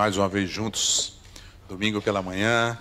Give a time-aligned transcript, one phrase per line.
[0.00, 1.12] Mais uma vez juntos,
[1.68, 2.78] domingo pela manhã,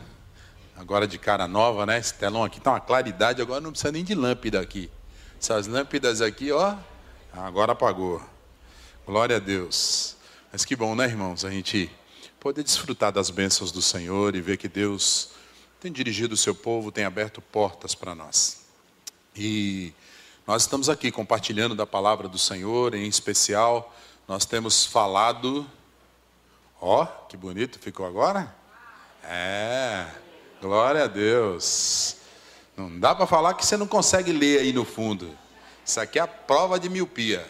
[0.78, 2.00] agora de cara nova, né?
[2.00, 4.90] Esse telão aqui tá uma claridade, agora não precisa nem de lâmpada aqui.
[5.38, 6.78] Essas lâmpadas aqui, ó,
[7.34, 8.22] agora apagou.
[9.06, 10.16] Glória a Deus.
[10.50, 11.92] Mas que bom, né, irmãos, a gente
[12.40, 15.32] poder desfrutar das bênçãos do Senhor e ver que Deus
[15.82, 18.62] tem dirigido o seu povo, tem aberto portas para nós.
[19.36, 19.94] E
[20.48, 23.94] nós estamos aqui compartilhando da palavra do Senhor, em especial,
[24.26, 25.70] nós temos falado.
[26.82, 28.56] Ó, que bonito ficou agora?
[29.24, 30.06] É,
[30.62, 32.16] glória a Deus.
[32.78, 35.38] Não dá para falar que você não consegue ler aí no fundo.
[35.86, 37.46] Isso aqui é a prova de miopia.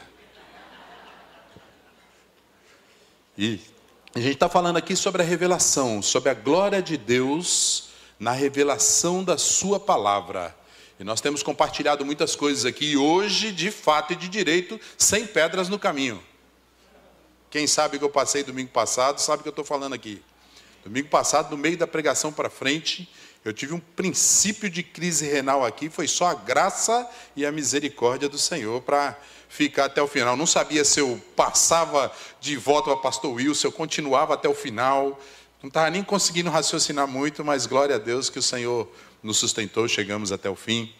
[3.38, 3.60] E
[4.16, 7.90] a gente está falando aqui sobre a revelação, sobre a glória de Deus
[8.20, 10.56] na revelação da Sua palavra.
[11.00, 15.70] E nós temos compartilhado muitas coisas aqui, hoje, de fato e de direito, sem pedras
[15.70, 16.22] no caminho.
[17.50, 20.22] Quem sabe que eu passei domingo passado, sabe que eu estou falando aqui.
[20.84, 23.10] Domingo passado, no meio da pregação para frente,
[23.44, 28.30] eu tive um princípio de crise renal aqui, foi só a graça e a misericórdia
[28.30, 30.36] do Senhor para ficar até o final.
[30.36, 34.54] Não sabia se eu passava de volta para pastor Will, se eu continuava até o
[34.54, 35.20] final.
[35.62, 38.88] Não estava nem conseguindo raciocinar muito, mas glória a Deus que o Senhor
[39.24, 40.94] nos sustentou, chegamos até o fim.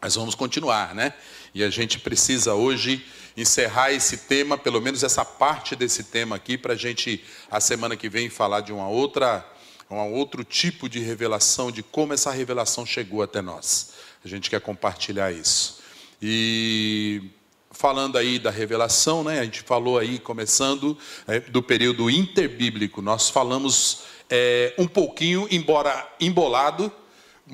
[0.00, 1.14] Mas vamos continuar, né?
[1.54, 3.04] E a gente precisa hoje
[3.36, 7.96] encerrar esse tema, pelo menos essa parte desse tema aqui, para a gente, a semana
[7.96, 9.44] que vem, falar de uma outra
[9.90, 13.92] um outro tipo de revelação, de como essa revelação chegou até nós.
[14.24, 15.80] A gente quer compartilhar isso.
[16.20, 17.30] E
[17.70, 20.96] falando aí da revelação, né, a gente falou aí, começando
[21.26, 26.92] é, do período interbíblico, nós falamos é, um pouquinho, embora embolado,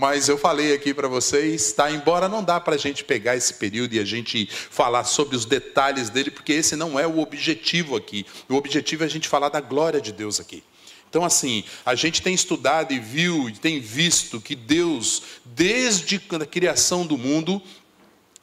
[0.00, 1.90] mas eu falei aqui para vocês, tá?
[1.90, 5.44] Embora não dá para a gente pegar esse período e a gente falar sobre os
[5.44, 8.24] detalhes dele, porque esse não é o objetivo aqui.
[8.48, 10.62] O objetivo é a gente falar da glória de Deus aqui.
[11.10, 16.46] Então, assim, a gente tem estudado e viu e tem visto que Deus, desde a
[16.46, 17.60] criação do mundo,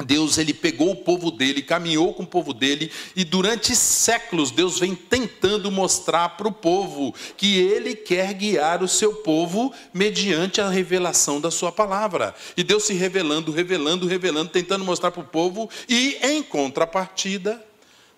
[0.04, 4.78] Deus ele pegou o povo dele, caminhou com o povo dele e durante séculos Deus
[4.78, 10.70] vem tentando mostrar para o povo que ele quer guiar o seu povo mediante a
[10.70, 12.36] revelação da sua palavra.
[12.58, 17.64] E Deus se revelando, revelando, revelando, tentando mostrar para o povo e em contrapartida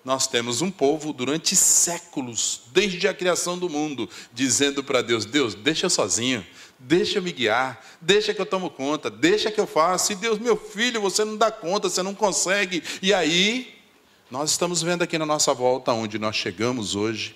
[0.04, 5.54] nós temos um povo durante séculos, desde a criação do mundo, dizendo para Deus: Deus,
[5.54, 6.46] deixa sozinho,
[6.80, 10.14] deixa eu me guiar, deixa que eu tomo conta, deixa que eu faça.
[10.14, 12.84] E Deus, meu filho, você não dá conta, você não consegue.
[13.02, 13.82] E aí,
[14.30, 17.36] nós estamos vendo aqui na nossa volta, onde nós chegamos hoje,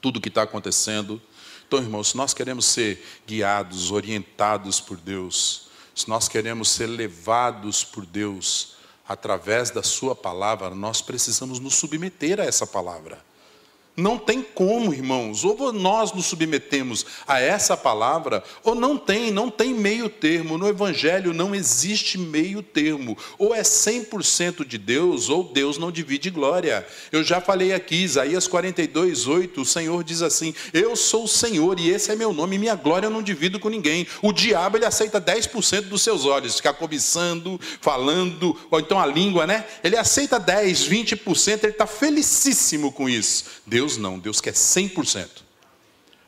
[0.00, 1.20] tudo o que está acontecendo.
[1.66, 7.84] Então, irmãos, se nós queremos ser guiados, orientados por Deus, se nós queremos ser levados
[7.84, 13.29] por Deus, através da Sua palavra, nós precisamos nos submeter a essa palavra.
[14.00, 19.50] Não tem como, irmãos, ou nós nos submetemos a essa palavra, ou não tem, não
[19.50, 20.56] tem meio termo.
[20.56, 23.16] No Evangelho não existe meio termo.
[23.38, 26.86] Ou é 100% de Deus, ou Deus não divide glória.
[27.12, 31.78] Eu já falei aqui, Isaías 42, 8, o Senhor diz assim: Eu sou o Senhor
[31.78, 34.06] e esse é meu nome, minha glória eu não divido com ninguém.
[34.22, 39.46] O diabo ele aceita 10% dos seus olhos, ficar cobiçando, falando, ou então a língua,
[39.46, 39.66] né?
[39.84, 43.44] Ele aceita 10, 20%, ele está felicíssimo com isso.
[43.66, 45.28] Deus Deus não, Deus quer 100%.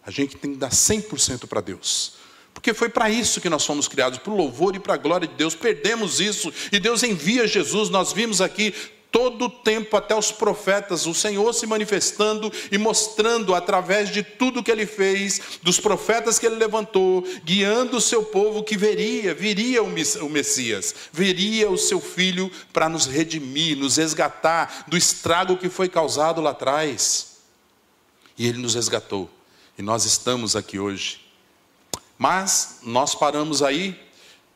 [0.05, 2.15] A gente tem que dar 100% para Deus.
[2.53, 5.29] Porque foi para isso que nós fomos criados, para o louvor e para a glória
[5.29, 5.55] de Deus.
[5.55, 7.89] Perdemos isso e Deus envia Jesus.
[7.89, 8.75] Nós vimos aqui
[9.13, 14.63] todo o tempo, até os profetas, o Senhor se manifestando e mostrando através de tudo
[14.63, 19.83] que ele fez, dos profetas que ele levantou, guiando o seu povo que veria, viria
[19.83, 25.91] o Messias, viria o seu filho para nos redimir, nos resgatar do estrago que foi
[25.91, 27.32] causado lá atrás.
[28.37, 29.31] E Ele nos resgatou.
[29.79, 31.21] E nós estamos aqui hoje.
[32.19, 33.99] Mas nós paramos aí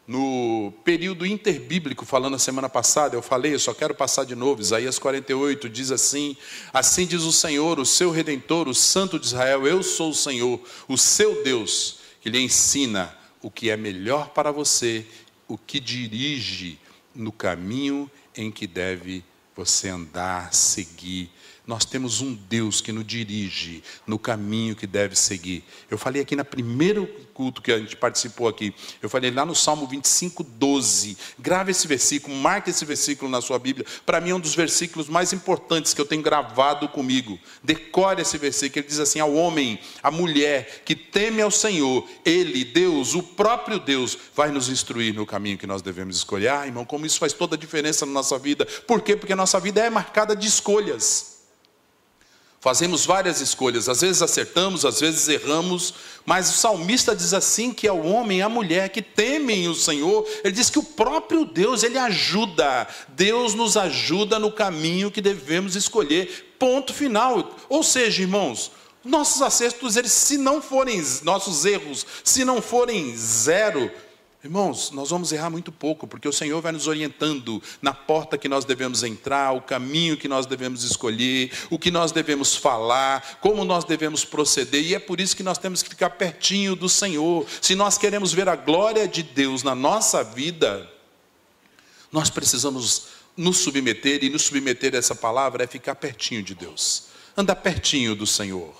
[0.06, 4.60] no período interbíblico, falando a semana passada, eu falei, eu só quero passar de novo.
[4.60, 6.36] Isaías 48 diz assim:
[6.72, 10.60] Assim diz o Senhor, o seu redentor, o Santo de Israel, eu sou o Senhor,
[10.86, 15.04] o seu Deus, que lhe ensina o que é melhor para você,
[15.48, 16.78] o que dirige
[17.14, 19.24] no caminho em que deve
[19.56, 21.30] você andar, seguir
[21.66, 25.64] nós temos um Deus que nos dirige no caminho que deve seguir.
[25.90, 28.72] Eu falei aqui no primeiro culto que a gente participou aqui,
[29.02, 31.18] eu falei lá no Salmo 25, 12.
[31.38, 33.84] Grave esse versículo, marque esse versículo na sua Bíblia.
[34.06, 37.38] Para mim é um dos versículos mais importantes que eu tenho gravado comigo.
[37.62, 38.80] Decore esse versículo.
[38.80, 43.78] Ele diz assim: ao homem, à mulher que teme ao Senhor, Ele, Deus, o próprio
[43.78, 46.48] Deus, vai nos instruir no caminho que nós devemos escolher.
[46.48, 48.64] Ah, irmão, como isso faz toda a diferença na nossa vida.
[48.86, 49.16] Por quê?
[49.16, 51.35] Porque a nossa vida é marcada de escolhas.
[52.60, 55.94] Fazemos várias escolhas, às vezes acertamos, às vezes erramos,
[56.24, 60.26] mas o salmista diz assim que ao homem e à mulher que temem o Senhor,
[60.42, 62.88] ele diz que o próprio Deus, ele ajuda.
[63.08, 66.54] Deus nos ajuda no caminho que devemos escolher.
[66.58, 67.54] Ponto final.
[67.68, 68.72] Ou seja, irmãos,
[69.04, 73.90] nossos acertos, eles se não forem nossos erros, se não forem zero,
[74.46, 78.48] Irmãos, nós vamos errar muito pouco, porque o Senhor vai nos orientando na porta que
[78.48, 83.64] nós devemos entrar, o caminho que nós devemos escolher, o que nós devemos falar, como
[83.64, 87.44] nós devemos proceder, e é por isso que nós temos que ficar pertinho do Senhor.
[87.60, 90.88] Se nós queremos ver a glória de Deus na nossa vida,
[92.12, 97.08] nós precisamos nos submeter, e nos submeter a essa palavra é ficar pertinho de Deus,
[97.36, 98.72] andar pertinho do Senhor.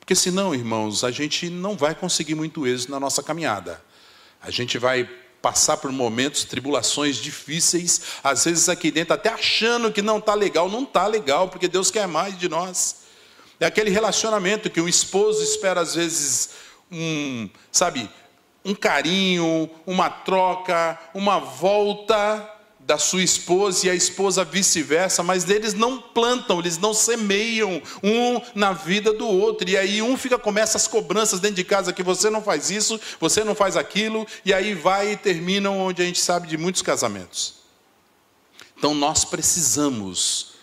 [0.00, 3.88] Porque senão, irmãos, a gente não vai conseguir muito êxito na nossa caminhada.
[4.42, 5.08] A gente vai
[5.42, 10.68] passar por momentos, tribulações difíceis, às vezes aqui dentro, até achando que não está legal,
[10.68, 12.96] não está legal, porque Deus quer mais de nós.
[13.58, 16.50] É aquele relacionamento que um esposo espera às vezes
[16.90, 18.10] um, sabe,
[18.64, 22.49] um carinho, uma troca, uma volta,
[22.90, 28.40] da sua esposa e a esposa vice-versa, mas eles não plantam, eles não semeiam um
[28.52, 29.70] na vida do outro.
[29.70, 33.00] E aí um fica começa as cobranças dentro de casa que você não faz isso,
[33.20, 36.82] você não faz aquilo, e aí vai e terminam onde a gente sabe de muitos
[36.82, 37.60] casamentos.
[38.76, 40.54] Então nós precisamos,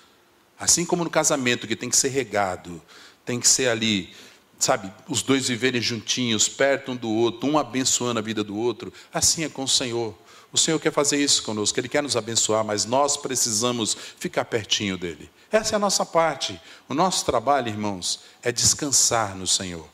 [0.59, 2.81] assim como no casamento que tem que ser regado,
[3.23, 4.13] tem que ser ali
[4.59, 8.91] sabe, os dois viverem juntinhos, perto um do outro, um abençoando a vida do outro,
[9.13, 10.13] assim é com o Senhor.
[10.51, 14.97] O Senhor quer fazer isso conosco, Ele quer nos abençoar, mas nós precisamos ficar pertinho
[14.97, 15.29] dEle.
[15.51, 16.59] Essa é a nossa parte.
[16.87, 19.87] O nosso trabalho, irmãos, é descansar no Senhor.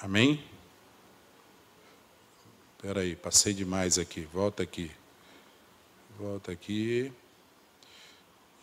[0.00, 0.44] Amém?
[2.76, 4.28] Espera aí, passei demais aqui.
[4.32, 4.90] Volta aqui.
[6.18, 7.12] Volta aqui.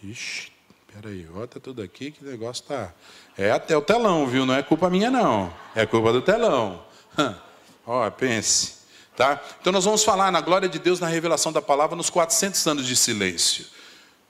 [0.03, 0.51] Ixi,
[0.87, 2.93] espera aí, volta tudo aqui que o negócio está...
[3.37, 4.45] É até o telão, viu?
[4.45, 5.53] Não é culpa minha, não.
[5.73, 6.85] É culpa do telão.
[7.85, 8.80] Ó, pense.
[9.15, 9.41] Tá?
[9.59, 12.87] Então nós vamos falar na glória de Deus na revelação da palavra nos 400 anos
[12.87, 13.65] de silêncio.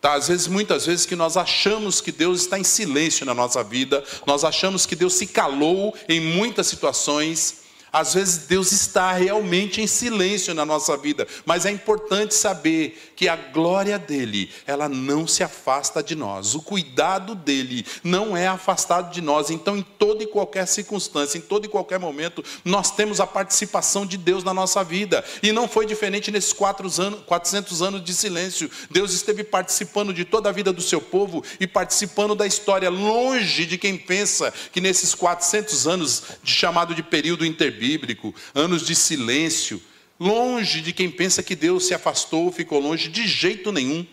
[0.02, 0.14] Tá?
[0.14, 4.04] Às vezes, muitas vezes que nós achamos que Deus está em silêncio na nossa vida,
[4.26, 7.61] nós achamos que Deus se calou em muitas situações,
[7.92, 13.28] às vezes Deus está realmente em silêncio na nossa vida, mas é importante saber que
[13.28, 16.56] a glória dele, ela não se afasta de nós.
[16.56, 19.50] O cuidado dele não é afastado de nós.
[19.50, 24.06] Então, em toda e qualquer circunstância, em todo e qualquer momento, nós temos a participação
[24.06, 25.24] de Deus na nossa vida.
[25.44, 28.72] E não foi diferente nesses quatro anos, 400 anos de silêncio.
[28.90, 33.66] Deus esteve participando de toda a vida do seu povo e participando da história, longe
[33.66, 38.94] de quem pensa que nesses 400 anos de chamado de período interbíblico bíblico, anos de
[38.94, 39.82] silêncio,
[40.20, 44.06] longe de quem pensa que Deus se afastou, ficou longe de jeito nenhum.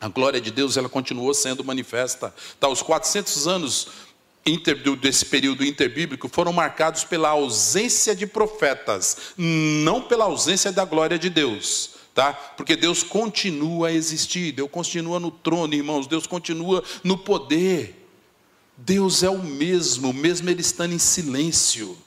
[0.00, 2.32] A glória de Deus ela continuou sendo manifesta.
[2.60, 3.88] Tá, os 400 anos
[5.02, 11.28] desse período interbíblico foram marcados pela ausência de profetas, não pela ausência da glória de
[11.28, 11.90] Deus.
[12.14, 12.32] Tá?
[12.32, 18.08] Porque Deus continua a existir, Deus continua no trono, irmãos, Deus continua no poder.
[18.76, 21.98] Deus é o mesmo, mesmo ele estando em silêncio.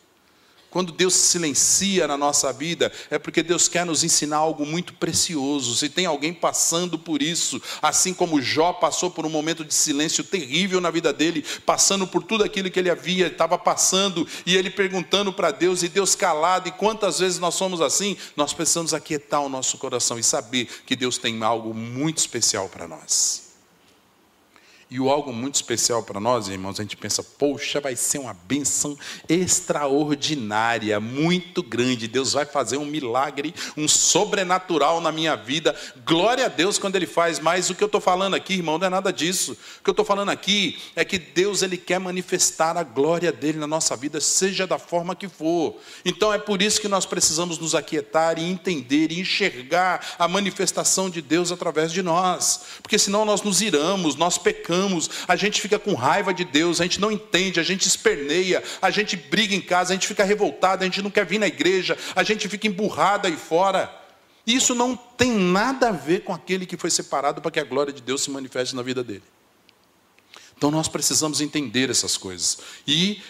[0.72, 5.76] Quando Deus silencia na nossa vida, é porque Deus quer nos ensinar algo muito precioso.
[5.76, 10.24] Se tem alguém passando por isso, assim como Jó passou por um momento de silêncio
[10.24, 14.70] terrível na vida dele, passando por tudo aquilo que ele havia, estava passando, e ele
[14.70, 19.42] perguntando para Deus, e Deus calado, e quantas vezes nós somos assim, nós precisamos aquietar
[19.42, 23.51] o nosso coração e saber que Deus tem algo muito especial para nós.
[24.94, 28.34] E o algo muito especial para nós, irmãos, a gente pensa, poxa, vai ser uma
[28.34, 28.98] benção
[29.30, 32.10] extraordinária, muito grande.
[32.10, 35.74] Deus vai fazer um milagre, um sobrenatural na minha vida.
[36.06, 37.40] Glória a Deus quando Ele faz.
[37.40, 39.54] Mas o que eu estou falando aqui, irmão, não é nada disso.
[39.80, 43.60] O que eu estou falando aqui é que Deus ele quer manifestar a glória dele
[43.60, 45.78] na nossa vida, seja da forma que for.
[46.04, 51.10] Então é por isso que nós precisamos nos aquietar e entender e enxergar a manifestação
[51.10, 54.81] de Deus através de nós, porque senão nós nos iramos, nós pecamos
[55.28, 58.90] a gente fica com raiva de Deus, a gente não entende, a gente esperneia, a
[58.90, 61.98] gente briga em casa, a gente fica revoltado, a gente não quer vir na igreja,
[62.16, 63.94] a gente fica emburrado aí fora.
[64.46, 67.94] Isso não tem nada a ver com aquele que foi separado para que a glória
[67.94, 69.24] de Deus se manifeste na vida dele.
[70.58, 72.60] Então nós precisamos entender essas coisas.
[72.88, 73.22] E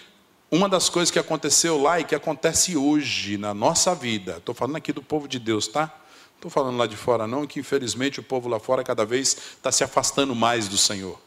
[0.49, 4.75] uma das coisas que aconteceu lá e que acontece hoje na nossa vida, estou falando
[4.75, 5.97] aqui do povo de Deus, tá?
[6.35, 9.71] Estou falando lá de fora não, que infelizmente o povo lá fora cada vez está
[9.71, 11.17] se afastando mais do Senhor.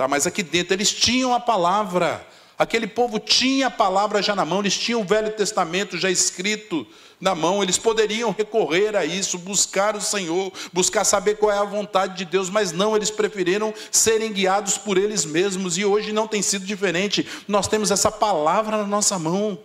[0.00, 0.08] Tá?
[0.08, 2.26] Mas aqui dentro eles tinham a palavra,
[2.58, 6.86] Aquele povo tinha a palavra já na mão, eles tinham o Velho Testamento já escrito
[7.18, 11.64] na mão, eles poderiam recorrer a isso, buscar o Senhor, buscar saber qual é a
[11.64, 16.26] vontade de Deus, mas não, eles preferiram serem guiados por eles mesmos, e hoje não
[16.26, 17.26] tem sido diferente.
[17.48, 19.58] Nós temos essa palavra na nossa mão,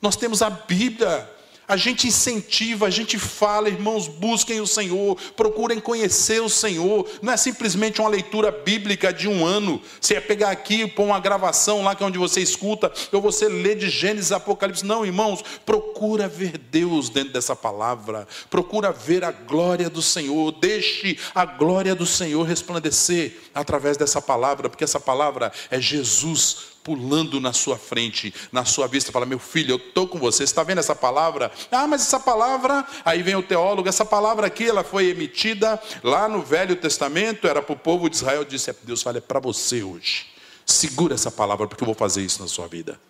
[0.00, 1.28] nós temos a Bíblia,
[1.70, 7.08] a gente incentiva, a gente fala, irmãos, busquem o Senhor, procurem conhecer o Senhor.
[7.22, 9.80] Não é simplesmente uma leitura bíblica de um ano.
[10.00, 13.48] Você é pegar aqui, pôr uma gravação lá que é onde você escuta, ou você
[13.48, 14.84] lê de Gênesis Apocalipse.
[14.84, 18.26] Não, irmãos, procura ver Deus dentro dessa palavra.
[18.50, 20.50] Procura ver a glória do Senhor.
[20.50, 27.40] Deixe a glória do Senhor resplandecer através dessa palavra, porque essa palavra é Jesus pulando
[27.40, 30.38] na sua frente, na sua vista, fala: Meu filho, eu estou com você.
[30.38, 31.52] Você está vendo essa palavra?
[31.70, 36.28] Ah, mas essa palavra, aí vem o teólogo, essa palavra aqui, ela foi emitida lá
[36.28, 38.44] no Velho Testamento, era para o povo de Israel.
[38.44, 40.26] Disse: Deus fala, é para você hoje.
[40.64, 43.00] Segura essa palavra, porque eu vou fazer isso na sua vida.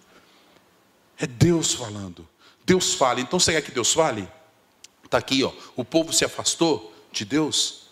[1.19, 2.27] É Deus falando.
[2.65, 3.21] Deus fala.
[3.21, 4.27] Então, você quer que Deus fale?
[5.05, 5.53] Está aqui, ó.
[5.77, 7.89] O povo se afastou de Deus.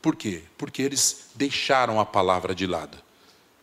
[0.00, 0.42] Por quê?
[0.58, 3.01] Porque eles deixaram a palavra de lado.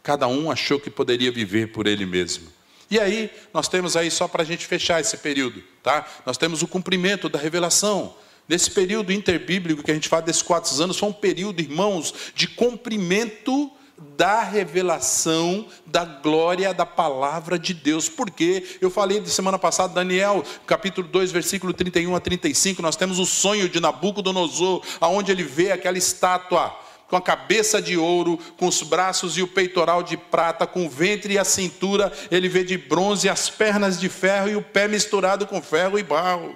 [0.10, 2.48] Cada um achou que poderia viver por ele mesmo.
[2.90, 6.04] E aí, nós temos aí, só para a gente fechar esse período, tá?
[6.26, 8.16] Nós temos o cumprimento da revelação.
[8.48, 12.48] Nesse período interbíblico que a gente fala desses quatro anos, foi um período, irmãos, de
[12.48, 13.72] cumprimento
[14.18, 18.10] da revelação da glória da palavra de Deus.
[18.10, 23.20] Porque eu falei de semana passada, Daniel, capítulo 2, versículo 31 a 35, nós temos
[23.20, 28.68] o sonho de Nabucodonosor, aonde ele vê aquela estátua com a cabeça de ouro, com
[28.68, 32.64] os braços e o peitoral de prata, com o ventre e a cintura, ele vê
[32.64, 36.56] de bronze, as pernas de ferro e o pé misturado com ferro e barro.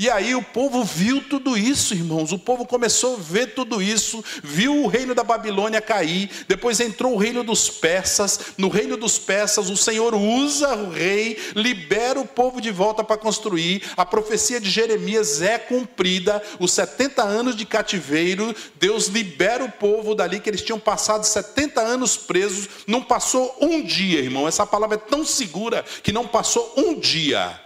[0.00, 2.32] E aí o povo viu tudo isso, irmãos.
[2.32, 7.12] O povo começou a ver tudo isso, viu o reino da Babilônia cair, depois entrou
[7.12, 8.40] o reino dos persas.
[8.56, 13.18] No reino dos persas, o Senhor usa o rei, libera o povo de volta para
[13.18, 13.82] construir.
[13.94, 16.42] A profecia de Jeremias é cumprida.
[16.58, 21.78] Os 70 anos de cativeiro, Deus libera o povo dali que eles tinham passado 70
[21.78, 22.70] anos presos.
[22.86, 24.48] Não passou um dia, irmão.
[24.48, 27.60] Essa palavra é tão segura que não passou um dia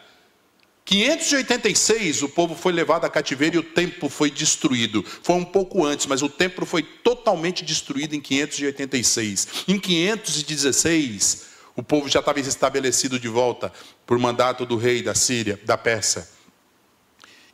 [0.85, 5.03] 586 o povo foi levado a cativeiro e o templo foi destruído.
[5.03, 9.65] Foi um pouco antes, mas o templo foi totalmente destruído em 586.
[9.67, 13.73] Em 516, o povo já estava estabelecido de volta
[14.05, 16.29] por mandato do rei da Síria, da Pérsia.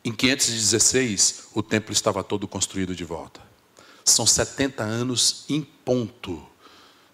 [0.04, 3.40] Em 516, o templo estava todo construído de volta.
[4.04, 6.44] São 70 anos em ponto.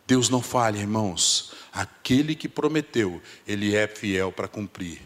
[0.07, 1.53] Deus não falha, irmãos.
[1.73, 5.03] Aquele que prometeu, ele é fiel para cumprir.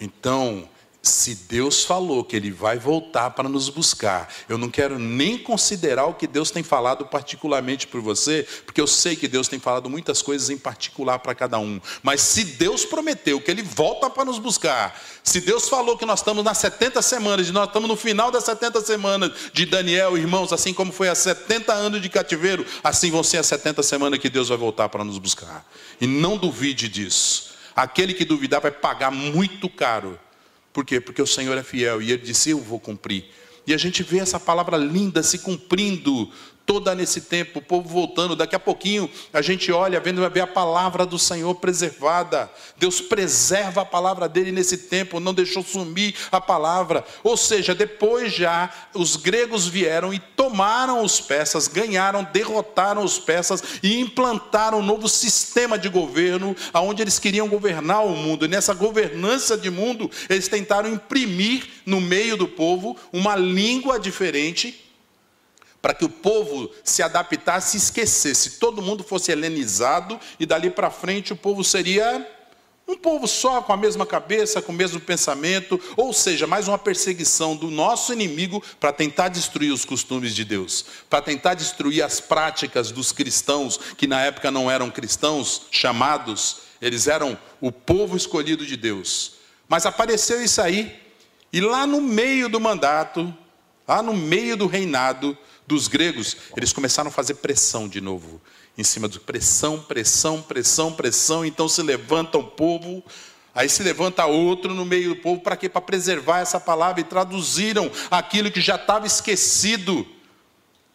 [0.00, 0.68] Então,
[1.04, 6.06] se Deus falou que Ele vai voltar para nos buscar, eu não quero nem considerar
[6.06, 9.90] o que Deus tem falado particularmente por você, porque eu sei que Deus tem falado
[9.90, 11.78] muitas coisas em particular para cada um.
[12.02, 16.20] Mas se Deus prometeu que Ele volta para nos buscar, se Deus falou que nós
[16.20, 20.54] estamos nas 70 semanas, e nós estamos no final das 70 semanas de Daniel, irmãos,
[20.54, 24.30] assim como foi há 70 anos de cativeiro, assim vão ser as 70 semanas que
[24.30, 25.66] Deus vai voltar para nos buscar.
[26.00, 27.53] E não duvide disso.
[27.74, 30.18] Aquele que duvidar vai pagar muito caro.
[30.72, 31.00] Por quê?
[31.00, 33.24] Porque o Senhor é fiel e ele disse: Eu vou cumprir.
[33.66, 36.30] E a gente vê essa palavra linda se cumprindo
[36.66, 38.36] toda nesse tempo, o povo voltando.
[38.36, 42.50] Daqui a pouquinho a gente olha, vendo ver a palavra do Senhor preservada.
[42.76, 47.04] Deus preserva a palavra dele nesse tempo, não deixou sumir a palavra.
[47.22, 53.62] Ou seja, depois já os gregos vieram e tomaram os persas, ganharam, derrotaram os persas
[53.82, 58.44] e implantaram um novo sistema de governo, aonde eles queriam governar o mundo.
[58.44, 64.83] E nessa governança de mundo, eles tentaram imprimir no meio do povo uma língua diferente
[65.84, 68.52] para que o povo se adaptasse e esquecesse.
[68.52, 72.26] Todo mundo fosse helenizado e dali para frente o povo seria
[72.88, 76.78] um povo só, com a mesma cabeça, com o mesmo pensamento, ou seja, mais uma
[76.78, 82.18] perseguição do nosso inimigo para tentar destruir os costumes de Deus, para tentar destruir as
[82.18, 88.64] práticas dos cristãos, que na época não eram cristãos chamados, eles eram o povo escolhido
[88.64, 89.34] de Deus.
[89.68, 90.98] Mas apareceu isso aí,
[91.52, 93.34] e lá no meio do mandato,
[93.86, 98.40] lá no meio do reinado, dos gregos, eles começaram a fazer pressão de novo,
[98.76, 103.02] em cima de pressão, pressão, pressão, pressão, então se levanta um povo,
[103.54, 105.68] aí se levanta outro no meio do povo, para quê?
[105.68, 110.06] Para preservar essa palavra, e traduziram aquilo que já estava esquecido.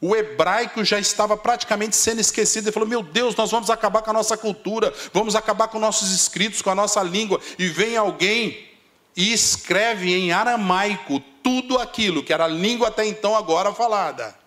[0.01, 2.65] O hebraico já estava praticamente sendo esquecido.
[2.65, 6.11] Ele falou: Meu Deus, nós vamos acabar com a nossa cultura, vamos acabar com nossos
[6.11, 7.41] escritos, com a nossa língua.
[7.57, 8.69] E vem alguém
[9.13, 14.38] e escreve em aramaico tudo aquilo que era a língua até então agora falada.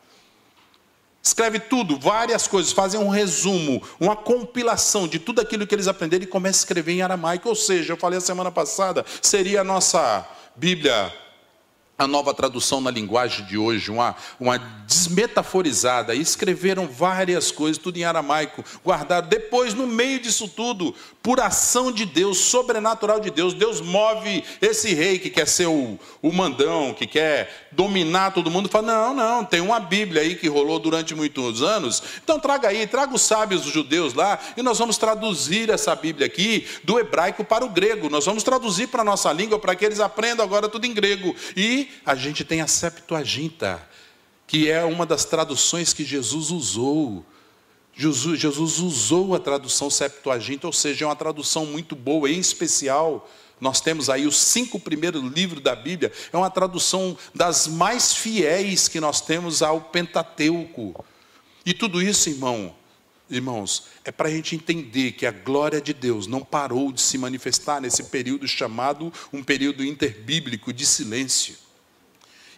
[1.23, 6.25] Escreve tudo, várias coisas, fazem um resumo, uma compilação de tudo aquilo que eles aprenderam
[6.25, 7.49] e começa a escrever em aramaico.
[7.49, 10.27] Ou seja, eu falei a semana passada, seria a nossa
[10.57, 11.22] Bíblia
[11.99, 18.05] a nova tradução na linguagem de hoje, uma, uma desmetaforizada, escreveram várias coisas, tudo em
[18.05, 19.29] aramaico, guardaram.
[19.29, 24.93] Depois, no meio disso tudo, por ação de Deus, sobrenatural de Deus, Deus move esse
[24.95, 29.45] rei que quer ser o, o mandão, que quer dominar todo mundo, fala: não, não,
[29.45, 33.63] tem uma Bíblia aí que rolou durante muitos anos, então traga aí, traga os sábios
[33.63, 38.25] judeus lá, e nós vamos traduzir essa Bíblia aqui do hebraico para o grego, nós
[38.25, 41.35] vamos traduzir para a nossa língua, para que eles aprendam agora tudo em grego.
[41.57, 43.87] E a gente tem a Septuaginta,
[44.47, 47.25] que é uma das traduções que Jesus usou.
[47.95, 53.29] Jesus, Jesus usou a tradução Septuaginta, ou seja, é uma tradução muito boa, em especial.
[53.61, 58.89] Nós temos aí os cinco primeiros livros da Bíblia, é uma tradução das mais fiéis
[58.89, 61.05] que nós temos ao Pentateuco.
[61.65, 62.75] E tudo isso, irmão,
[63.31, 67.17] irmãos, é para a gente entender que a glória de Deus não parou de se
[67.17, 71.57] manifestar nesse período chamado um período interbíblico de silêncio.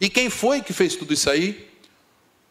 [0.04, 1.66] E quem foi que fez tudo isso aí?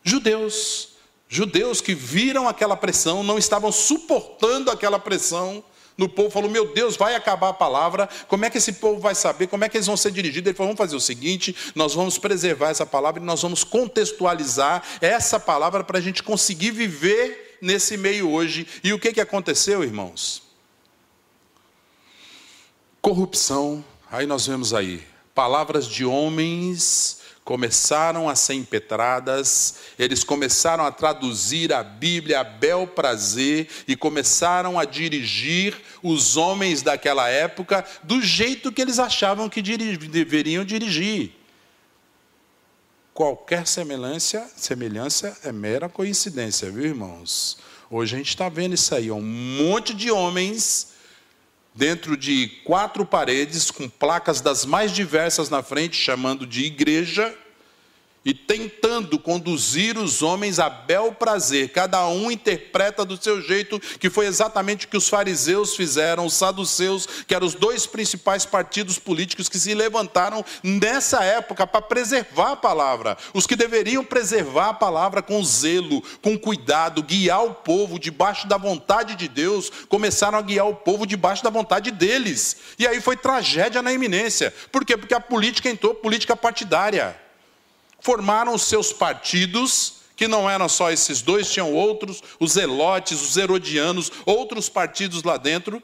[0.04, 0.94] Judeus.
[1.30, 5.64] Judeus que viram aquela pressão, não estavam suportando aquela pressão.
[5.96, 8.10] No povo falou: Meu Deus, vai acabar a palavra.
[8.28, 9.46] Como é que esse povo vai saber?
[9.46, 10.48] Como é que eles vão ser dirigidos?
[10.48, 14.82] Ele falou: Vamos fazer o seguinte: nós vamos preservar essa palavra e nós vamos contextualizar
[15.00, 18.66] essa palavra para a gente conseguir viver nesse meio hoje.
[18.84, 20.42] E o que, que aconteceu, irmãos?
[23.00, 23.86] Corrupção.
[24.12, 25.04] Aí nós vemos aí
[25.36, 32.88] palavras de homens começaram a ser impetradas, eles começaram a traduzir a Bíblia a bel
[32.88, 39.62] prazer e começaram a dirigir os homens daquela época do jeito que eles achavam que
[39.62, 41.34] deveriam dirigir.
[43.14, 47.58] Qualquer semelhança, semelhança é mera coincidência, viu, irmãos?
[47.92, 50.93] Hoje a gente está vendo isso aí, um monte de homens
[51.76, 57.36] dentro de quatro paredes, com placas das mais diversas na frente, chamando de igreja,
[58.26, 61.70] e tentando conduzir os homens a bel prazer.
[61.70, 66.34] Cada um interpreta do seu jeito, que foi exatamente o que os fariseus fizeram, os
[66.34, 72.52] saduceus, que eram os dois principais partidos políticos que se levantaram nessa época para preservar
[72.52, 73.18] a palavra.
[73.34, 78.58] Os que deveriam preservar a palavra com zelo, com cuidado, guiar o povo debaixo da
[78.58, 82.58] vontade de Deus, começaram a guiar o povo debaixo da vontade deles.
[82.80, 84.54] E aí foi tragédia na iminência.
[84.72, 84.96] Por quê?
[84.96, 87.23] Porque a política entrou política partidária
[88.04, 93.38] formaram os seus partidos, que não eram só esses dois, tinham outros, os zelotes, os
[93.38, 95.82] herodianos, outros partidos lá dentro,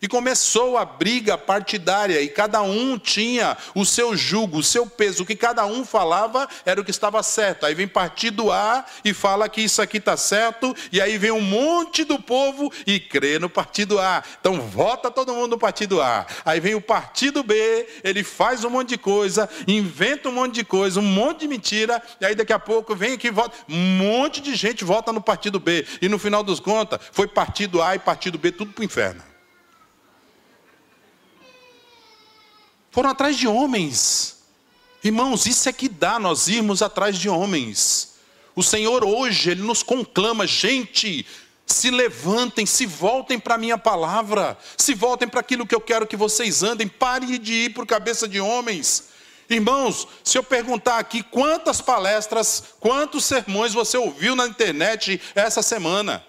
[0.00, 5.22] e começou a briga partidária, e cada um tinha o seu jugo, o seu peso.
[5.22, 7.66] O que cada um falava era o que estava certo.
[7.66, 11.40] Aí vem partido A e fala que isso aqui está certo, e aí vem um
[11.40, 14.22] monte do povo e crê no partido A.
[14.40, 16.26] Então vota todo mundo no partido A.
[16.44, 20.64] Aí vem o partido B, ele faz um monte de coisa, inventa um monte de
[20.64, 23.56] coisa, um monte de mentira, e aí daqui a pouco vem aqui e vota.
[23.68, 25.86] Um monte de gente vota no partido B.
[26.00, 29.27] E no final dos contas, foi partido A e partido B, tudo para o inferno.
[32.98, 34.38] Foram atrás de homens.
[35.04, 38.14] Irmãos, isso é que dá nós irmos atrás de homens.
[38.56, 41.24] O Senhor hoje, Ele nos conclama, gente,
[41.64, 46.08] se levantem, se voltem para a minha palavra, se voltem para aquilo que eu quero
[46.08, 49.10] que vocês andem, pare de ir por cabeça de homens.
[49.48, 56.26] Irmãos, se eu perguntar aqui quantas palestras, quantos sermões você ouviu na internet essa semana?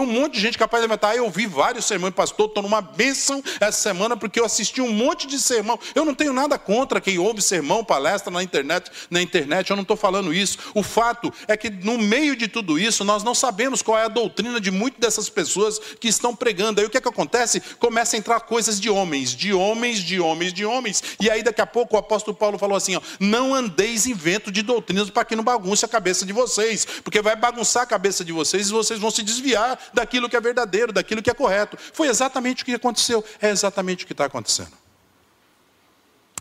[0.00, 1.16] Um monte de gente capaz de levantar.
[1.16, 5.26] Eu ouvi vários sermões, pastor, estou numa bênção essa semana porque eu assisti um monte
[5.26, 5.78] de sermão.
[5.94, 9.82] Eu não tenho nada contra quem ouve sermão, palestra na internet, na internet, eu não
[9.82, 10.58] estou falando isso.
[10.74, 14.08] O fato é que no meio de tudo isso, nós não sabemos qual é a
[14.08, 16.80] doutrina de muitas dessas pessoas que estão pregando.
[16.80, 17.60] Aí o que, é que acontece?
[17.78, 21.02] Começa a entrar coisas de homens, de homens, de homens, de homens.
[21.20, 24.50] E aí daqui a pouco o apóstolo Paulo falou assim: ó, não andeis em vento
[24.50, 28.24] de doutrinas para que não bagunce a cabeça de vocês, porque vai bagunçar a cabeça
[28.24, 31.76] de vocês e vocês vão se desviar daquilo que é verdadeiro, daquilo que é correto.
[31.92, 34.72] Foi exatamente o que aconteceu, é exatamente o que está acontecendo.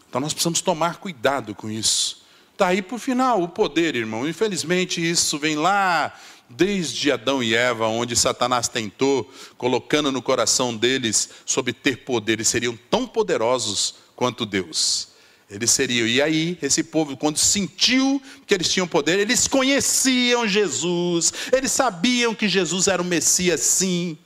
[0.10, 2.22] Então nós precisamos tomar cuidado com isso.
[2.52, 4.28] Está aí por final o poder, irmão.
[4.28, 6.14] Infelizmente isso vem lá
[6.50, 12.48] desde Adão e Eva, onde Satanás tentou, colocando no coração deles sobre ter poder, eles
[12.50, 15.11] seriam tão poderosos quanto Deus.
[15.52, 16.08] Eles seriam.
[16.08, 22.34] E aí, esse povo, quando sentiu que eles tinham poder, eles conheciam Jesus, eles sabiam
[22.34, 24.18] que Jesus era o Messias, sim,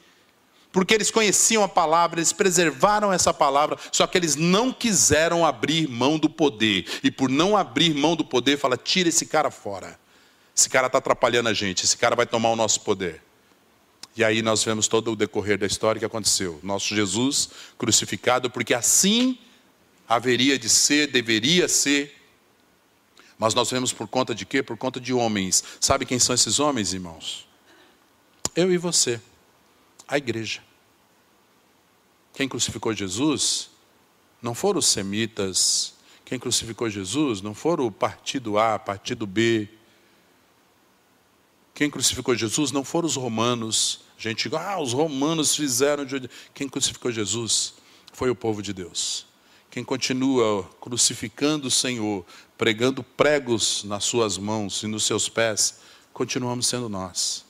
[0.71, 5.87] porque eles conheciam a palavra, eles preservaram essa palavra, só que eles não quiseram abrir
[5.87, 6.85] mão do poder.
[7.03, 9.97] E por não abrir mão do poder, fala: tira esse cara fora.
[10.55, 13.21] Esse cara está atrapalhando a gente, esse cara vai tomar o nosso poder.
[14.15, 16.59] E aí nós vemos todo o decorrer da história que aconteceu.
[16.61, 19.37] Nosso Jesus crucificado, porque assim
[20.07, 22.15] haveria de ser, deveria ser.
[23.37, 24.63] Mas nós vemos por conta de quê?
[24.63, 25.63] Por conta de homens.
[25.79, 27.47] Sabe quem são esses homens, irmãos?
[28.55, 29.19] Eu e você,
[30.07, 30.63] a igreja.
[32.33, 33.69] Quem crucificou Jesus
[34.41, 35.93] não foram os semitas.
[36.23, 39.67] Quem crucificou Jesus não foram o partido A, partido B.
[41.73, 44.01] Quem crucificou Jesus não foram os romanos.
[44.17, 46.05] A gente, ah, os romanos fizeram.
[46.53, 47.73] Quem crucificou Jesus
[48.13, 49.25] foi o povo de Deus.
[49.75, 52.25] Quem continua crucificando o Senhor,
[52.57, 55.79] pregando pregos nas suas mãos e nos seus pés,
[56.13, 57.43] continuamos sendo nós.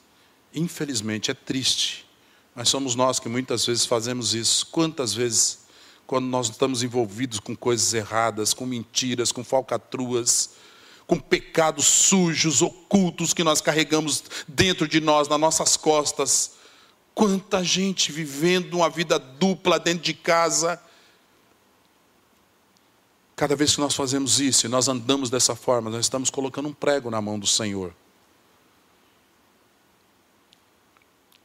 [0.52, 2.04] Infelizmente, é triste,
[2.56, 4.66] mas somos nós que muitas vezes fazemos isso.
[4.72, 5.68] Quantas vezes,
[6.08, 10.50] quando nós estamos envolvidos com coisas erradas, com mentiras, com falcatruas,
[11.06, 16.54] com pecados sujos, ocultos que nós carregamos dentro de nós, nas nossas costas.
[17.14, 20.82] Quanta gente vivendo uma vida dupla dentro de casa,
[23.36, 26.74] Cada vez que nós fazemos isso e nós andamos dessa forma, nós estamos colocando um
[26.74, 27.94] prego na mão do Senhor.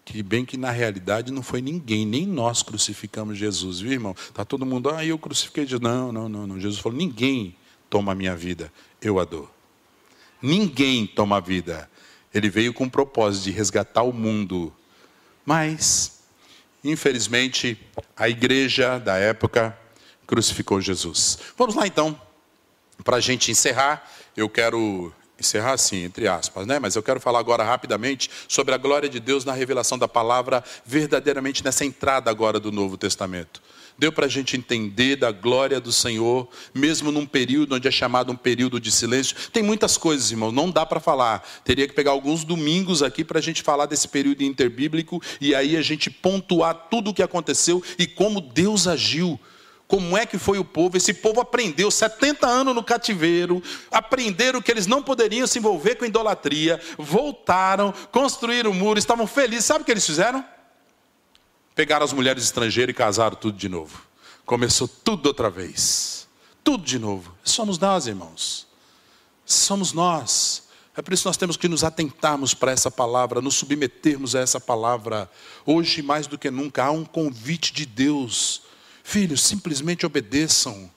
[0.05, 4.15] Que bem que na realidade não foi ninguém, nem nós crucificamos Jesus, viu irmão?
[4.19, 5.81] Está todo mundo, ah, eu crucifiquei Jesus.
[5.81, 6.61] Não, não, não, não.
[6.61, 7.57] Jesus falou: ninguém
[7.89, 9.49] toma a minha vida, eu a dou.
[10.41, 11.91] Ninguém toma a vida.
[12.33, 14.73] Ele veio com o propósito de resgatar o mundo.
[15.45, 16.23] Mas,
[16.83, 17.79] infelizmente,
[18.17, 19.77] a igreja da época
[20.31, 21.39] crucificou Jesus.
[21.59, 22.19] Vamos lá então,
[23.03, 26.79] para a gente encerrar, eu quero encerrar assim, entre aspas, né?
[26.79, 30.63] Mas eu quero falar agora rapidamente sobre a glória de Deus na revelação da palavra,
[30.87, 33.61] verdadeiramente nessa entrada agora do Novo Testamento.
[33.99, 38.31] Deu para a gente entender da glória do Senhor, mesmo num período onde é chamado
[38.31, 39.37] um período de silêncio.
[39.53, 41.45] Tem muitas coisas, irmão, não dá para falar.
[41.65, 45.77] Teria que pegar alguns domingos aqui para a gente falar desse período interbíblico e aí
[45.77, 49.39] a gente pontuar tudo o que aconteceu e como Deus agiu
[49.91, 50.97] como é que foi o povo.
[50.97, 56.05] Esse povo aprendeu 70 anos no cativeiro, aprenderam que eles não poderiam se envolver com
[56.05, 59.65] idolatria, voltaram, construíram muro, estavam felizes.
[59.65, 60.45] Sabe o que eles fizeram?
[61.75, 64.01] Pegaram as mulheres estrangeiras e casaram tudo de novo.
[64.47, 66.29] Começou tudo outra vez.
[66.63, 67.35] Tudo de novo.
[67.43, 68.69] Somos nós, irmãos.
[69.45, 70.69] Somos nós.
[70.97, 74.41] É por isso que nós temos que nos atentarmos para essa palavra, nos submetermos a
[74.41, 75.29] essa palavra.
[75.67, 78.70] Hoje, mais do que nunca, há um convite de Deus
[79.11, 80.89] Filhos, simplesmente obedeçam.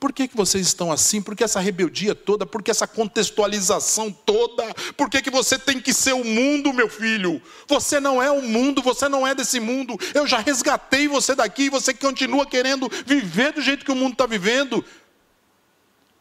[0.00, 1.20] Por que, que vocês estão assim?
[1.20, 2.46] Por que essa rebeldia toda?
[2.46, 4.72] Por que essa contextualização toda?
[4.96, 7.42] Por que, que você tem que ser o mundo, meu filho?
[7.68, 9.98] Você não é o mundo, você não é desse mundo.
[10.14, 14.12] Eu já resgatei você daqui e você continua querendo viver do jeito que o mundo
[14.12, 14.82] está vivendo.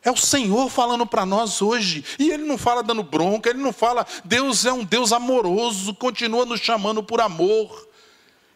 [0.03, 2.03] É o Senhor falando para nós hoje.
[2.19, 6.45] E Ele não fala dando bronca, Ele não fala, Deus é um Deus amoroso, continua
[6.45, 7.87] nos chamando por amor.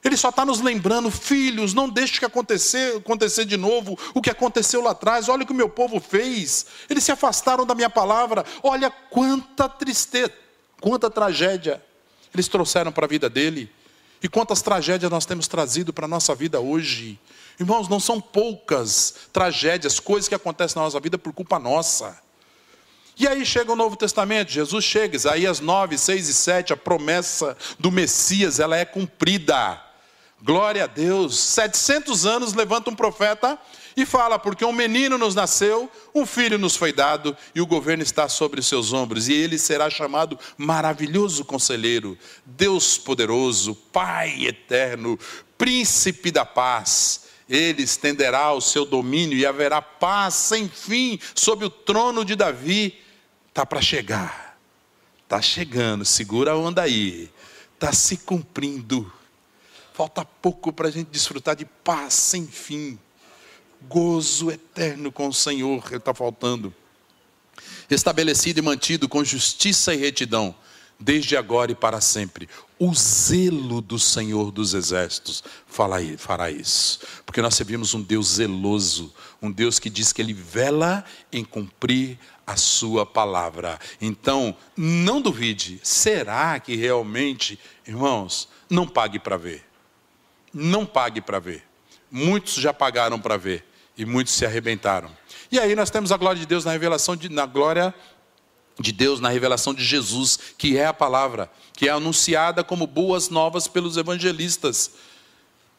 [0.05, 4.29] Ele só está nos lembrando, filhos, não deixe que acontecer, acontecer de novo o que
[4.29, 5.27] aconteceu lá atrás.
[5.27, 6.67] Olha o que o meu povo fez.
[6.87, 8.45] Eles se afastaram da minha palavra.
[8.61, 10.31] Olha quanta tristeza,
[10.79, 11.83] quanta tragédia
[12.31, 13.67] eles trouxeram para a vida dele.
[14.21, 17.19] E quantas tragédias nós temos trazido para a nossa vida hoje.
[17.59, 22.15] Irmãos, não são poucas tragédias, coisas que acontecem na nossa vida por culpa nossa.
[23.17, 27.57] E aí chega o Novo Testamento, Jesus chega, Isaías 9, 6 e 7, a promessa
[27.79, 29.81] do Messias, ela é cumprida.
[30.41, 31.37] Glória a Deus.
[31.39, 33.57] 700 anos levanta um profeta
[33.95, 38.03] e fala: Porque um menino nos nasceu, um filho nos foi dado, e o governo
[38.03, 45.17] está sobre seus ombros, e ele será chamado Maravilhoso Conselheiro, Deus Poderoso, Pai Eterno,
[45.57, 47.23] Príncipe da Paz.
[47.47, 52.99] Ele estenderá o seu domínio e haverá paz sem fim sobre o trono de Davi.
[53.49, 54.57] Está para chegar,
[55.23, 57.29] está chegando, segura a onda aí,
[57.75, 59.11] está se cumprindo
[59.95, 62.99] Falta pouco para a gente desfrutar de paz sem fim,
[63.87, 66.75] gozo eterno com o Senhor, está faltando.
[67.89, 70.53] Estabelecido e mantido com justiça e retidão,
[70.99, 72.49] desde agora e para sempre.
[72.77, 79.49] O zelo do Senhor dos Exércitos fará isso, porque nós servimos um Deus zeloso, um
[79.49, 83.79] Deus que diz que Ele vela em cumprir a Sua palavra.
[84.01, 89.63] Então, não duvide, será que realmente, irmãos, não pague para ver
[90.55, 91.63] não pague para ver.
[92.09, 93.65] Muitos já pagaram para ver
[93.97, 95.09] e muitos se arrebentaram.
[95.51, 97.93] E aí nós temos a glória de Deus na revelação de, na glória
[98.79, 103.29] de Deus na revelação de Jesus, que é a palavra, que é anunciada como boas
[103.29, 104.91] novas pelos evangelistas.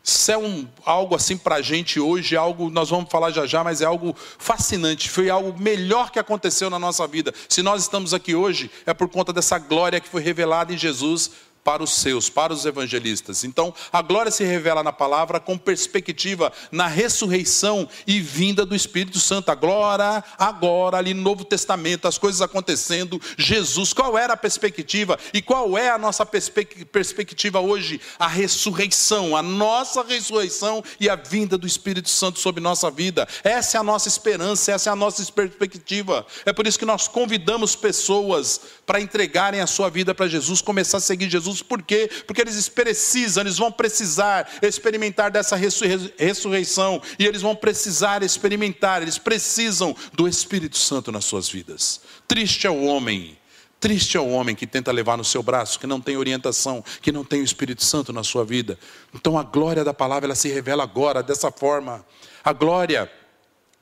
[0.03, 3.65] Isso é um, algo assim para a gente hoje, algo, nós vamos falar já já,
[3.65, 7.35] mas é algo fascinante, foi algo melhor que aconteceu na nossa vida.
[7.49, 11.33] Se nós estamos aqui hoje, é por conta dessa glória que foi revelada em Jesus
[11.67, 13.43] para os seus, para os evangelistas.
[13.43, 19.19] Então, a glória se revela na palavra com perspectiva na ressurreição e vinda do Espírito
[19.19, 19.53] Santo.
[19.57, 25.43] Glória agora ali no Novo Testamento, as coisas acontecendo, Jesus, qual era a perspectiva e
[25.43, 28.01] qual é a nossa perspectiva hoje?
[28.17, 33.27] A ressurreição, a nossa ressurreição e a vinda do Espírito Santo sobre nossa vida.
[33.43, 36.25] Essa é a nossa esperança, essa é a nossa perspectiva.
[36.45, 40.99] É por isso que nós convidamos pessoas para entregarem a sua vida para Jesus, começar
[40.99, 42.11] a seguir Jesus Jesus, por quê?
[42.27, 49.19] Porque eles precisam, eles vão precisar experimentar dessa ressurreição, e eles vão precisar experimentar, eles
[49.19, 52.01] precisam do Espírito Santo nas suas vidas.
[52.29, 53.39] Triste é o homem.
[53.79, 57.13] Triste é o homem que tenta levar no seu braço, que não tem orientação, que
[57.13, 58.79] não tem o Espírito Santo na sua vida.
[59.15, 62.05] Então a glória da palavra ela se revela agora dessa forma.
[62.43, 63.11] A glória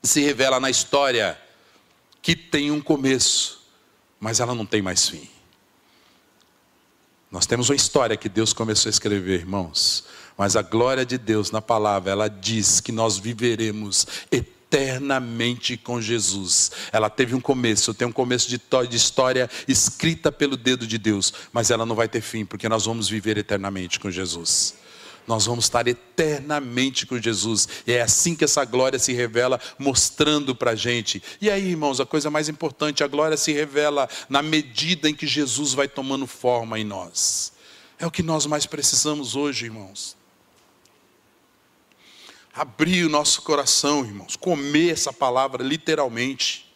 [0.03, 1.39] se revela na história
[2.21, 3.63] que tem um começo,
[4.19, 5.29] mas ela não tem mais fim.
[7.35, 10.05] Nós temos uma história que Deus começou a escrever, irmãos.
[10.37, 16.71] Mas a glória de Deus na palavra, ela diz que nós viveremos eternamente com Jesus.
[16.93, 18.57] Ela teve um começo, tem um começo de,
[18.95, 23.09] história escrita pelo dedo de Deus, mas ela não vai ter fim, porque nós vamos
[23.09, 24.84] viver eternamente com Jesus
[25.27, 27.67] nós vamos estar eternamente com Jesus.
[27.87, 31.21] E é assim que essa glória se revela, mostrando para a gente.
[31.41, 35.25] E aí, irmãos, a coisa mais importante, a glória se revela na medida em que
[35.25, 37.53] Jesus vai tomando forma em nós.
[37.97, 40.15] É o que nós mais precisamos hoje, irmãos.
[42.53, 46.71] Abrir o nosso coração, irmãos, comer essa palavra literalmente.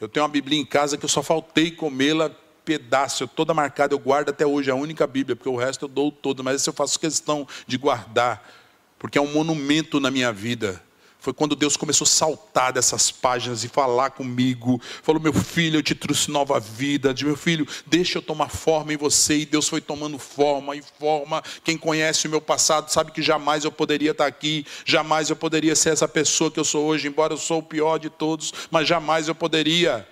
[0.00, 2.30] Eu tenho uma Bíblia em casa que eu só faltei comê-la
[2.64, 6.10] pedaço, toda marcada, eu guardo até hoje, a única Bíblia, porque o resto eu dou
[6.10, 8.48] todo, mas eu faço questão de guardar,
[8.98, 10.82] porque é um monumento na minha vida.
[11.24, 14.78] Foi quando Deus começou a saltar dessas páginas e falar comigo.
[15.02, 17.14] Falou: Meu filho, eu te trouxe nova vida.
[17.14, 19.38] De meu filho, deixa eu tomar forma em você.
[19.38, 21.42] E Deus foi tomando forma e forma.
[21.64, 24.66] Quem conhece o meu passado sabe que jamais eu poderia estar aqui.
[24.84, 27.96] Jamais eu poderia ser essa pessoa que eu sou hoje, embora eu sou o pior
[27.96, 28.52] de todos.
[28.70, 30.06] Mas jamais eu poderia.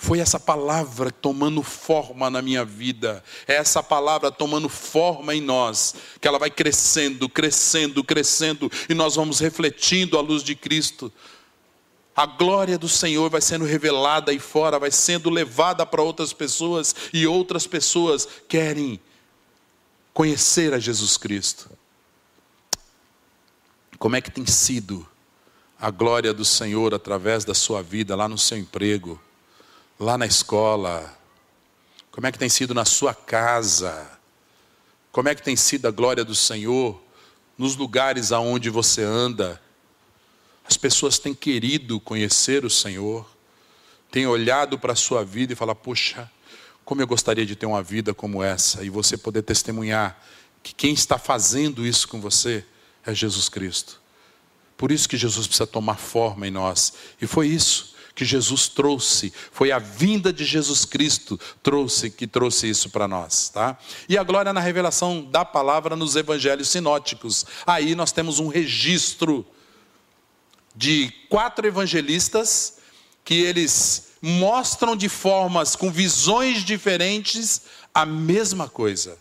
[0.00, 5.92] Foi essa palavra tomando forma na minha vida, é essa palavra tomando forma em nós,
[6.20, 11.12] que ela vai crescendo, crescendo, crescendo, e nós vamos refletindo a luz de Cristo.
[12.14, 16.94] A glória do Senhor vai sendo revelada aí fora, vai sendo levada para outras pessoas,
[17.12, 19.00] e outras pessoas querem
[20.14, 21.68] conhecer a Jesus Cristo.
[23.98, 25.04] Como é que tem sido
[25.76, 29.20] a glória do Senhor através da sua vida, lá no seu emprego?
[29.98, 31.16] Lá na escola?
[32.10, 34.08] Como é que tem sido na sua casa?
[35.10, 37.00] Como é que tem sido a glória do Senhor
[37.56, 39.60] nos lugares aonde você anda?
[40.64, 43.28] As pessoas têm querido conhecer o Senhor,
[44.10, 46.30] têm olhado para a sua vida e falar: "Puxa,
[46.84, 50.22] como eu gostaria de ter uma vida como essa" e você poder testemunhar
[50.62, 52.64] que quem está fazendo isso com você
[53.04, 54.00] é Jesus Cristo.
[54.76, 56.92] Por isso que Jesus precisa tomar forma em nós.
[57.20, 62.68] E foi isso que Jesus trouxe, foi a vinda de Jesus Cristo trouxe que trouxe
[62.68, 63.78] isso para nós, tá?
[64.08, 67.46] E a glória na revelação da palavra nos evangelhos sinóticos.
[67.64, 69.46] Aí nós temos um registro
[70.74, 72.78] de quatro evangelistas
[73.24, 77.62] que eles mostram de formas com visões diferentes
[77.94, 79.16] a mesma coisa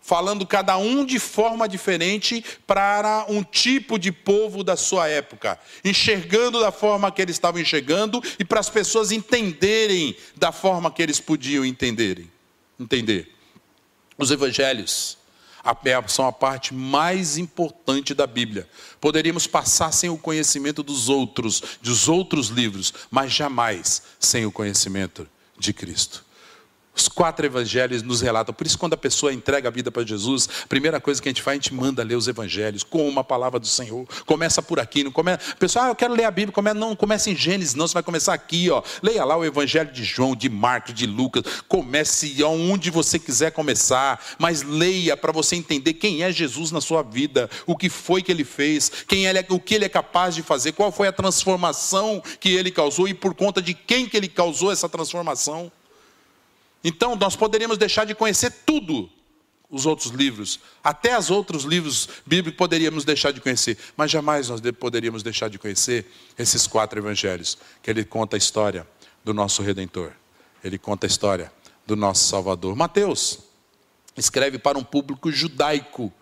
[0.00, 6.60] falando cada um de forma diferente para um tipo de povo da sua época, enxergando
[6.60, 11.20] da forma que eles estavam enxergando e para as pessoas entenderem da forma que eles
[11.20, 12.30] podiam entenderem,
[12.78, 13.34] entender.
[14.16, 15.18] Os evangelhos
[16.08, 18.68] são a parte mais importante da Bíblia.
[19.00, 25.28] Poderíamos passar sem o conhecimento dos outros, dos outros livros, mas jamais sem o conhecimento
[25.58, 26.24] de Cristo.
[26.94, 28.52] Os quatro evangelhos nos relatam.
[28.52, 31.30] Por isso, quando a pessoa entrega a vida para Jesus, a primeira coisa que a
[31.30, 34.06] gente faz, a gente manda ler os evangelhos com uma palavra do Senhor.
[34.26, 35.04] Começa por aqui.
[35.04, 35.54] Não começa...
[35.54, 36.52] Pessoal, ah, eu quero ler a Bíblia.
[36.52, 36.74] Come...
[36.74, 37.86] Não começa em Gênesis, não.
[37.86, 38.68] Você vai começar aqui.
[38.70, 38.82] Ó.
[39.02, 41.44] Leia lá o evangelho de João, de Marcos, de Lucas.
[41.68, 44.20] Comece onde você quiser começar.
[44.38, 47.48] Mas leia para você entender quem é Jesus na sua vida.
[47.66, 48.90] O que foi que ele fez.
[49.06, 49.46] Quem ele é...
[49.48, 50.72] O que ele é capaz de fazer.
[50.72, 53.06] Qual foi a transformação que ele causou.
[53.06, 55.70] E por conta de quem que ele causou essa transformação.
[56.82, 59.10] Então, nós poderíamos deixar de conhecer tudo
[59.70, 64.60] os outros livros, até os outros livros bíblicos poderíamos deixar de conhecer, mas jamais nós
[64.78, 68.86] poderíamos deixar de conhecer esses quatro evangelhos, que ele conta a história
[69.24, 70.12] do nosso redentor.
[70.62, 71.52] Ele conta a história
[71.86, 72.74] do nosso Salvador.
[72.74, 73.38] Mateus
[74.16, 76.12] escreve para um público judaico,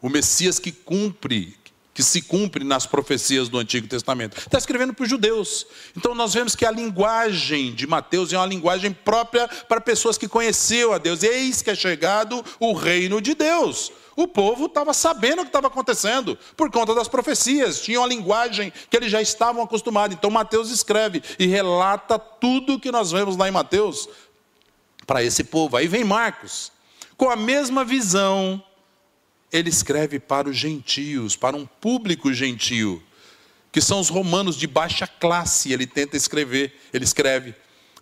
[0.00, 1.57] o Messias que cumpre,
[1.98, 4.38] que se cumpre nas profecias do Antigo Testamento.
[4.38, 5.66] Está escrevendo para os judeus.
[5.96, 10.28] Então nós vemos que a linguagem de Mateus é uma linguagem própria para pessoas que
[10.28, 11.24] conheciam a Deus.
[11.24, 13.90] Eis que é chegado o reino de Deus.
[14.14, 18.72] O povo estava sabendo o que estava acontecendo por conta das profecias, tinha uma linguagem
[18.88, 20.16] que eles já estavam acostumados.
[20.16, 24.08] Então Mateus escreve e relata tudo o que nós vemos lá em Mateus
[25.04, 25.76] para esse povo.
[25.76, 26.70] Aí vem Marcos,
[27.16, 28.62] com a mesma visão
[29.52, 33.02] ele escreve para os gentios, para um público gentio,
[33.72, 35.72] que são os romanos de baixa classe.
[35.72, 37.54] Ele tenta escrever, ele escreve,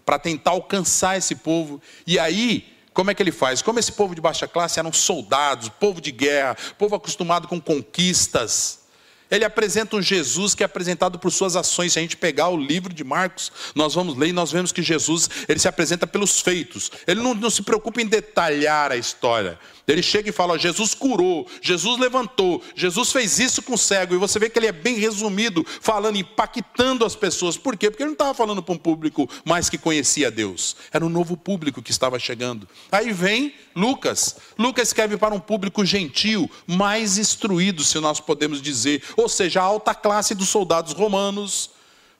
[0.04, 1.80] para tentar alcançar esse povo.
[2.06, 3.62] E aí, como é que ele faz?
[3.62, 8.86] Como esse povo de baixa classe eram soldados, povo de guerra, povo acostumado com conquistas.
[9.30, 11.92] Ele apresenta um Jesus que é apresentado por suas ações.
[11.92, 14.82] Se a gente pegar o livro de Marcos, nós vamos ler e nós vemos que
[14.82, 16.90] Jesus ele se apresenta pelos feitos.
[17.06, 19.58] Ele não, não se preocupa em detalhar a história.
[19.86, 24.14] Ele chega e fala: Jesus curou, Jesus levantou, Jesus fez isso com o cego.
[24.14, 27.56] E você vê que ele é bem resumido, falando, impactando as pessoas.
[27.56, 27.90] Por quê?
[27.90, 30.76] Porque ele não estava falando para um público mais que conhecia Deus.
[30.92, 32.68] Era um novo público que estava chegando.
[32.90, 34.36] Aí vem Lucas.
[34.58, 39.02] Lucas escreve para um público gentil, mais instruído, se nós podemos dizer.
[39.16, 41.75] Ou seja, a alta classe dos soldados romanos.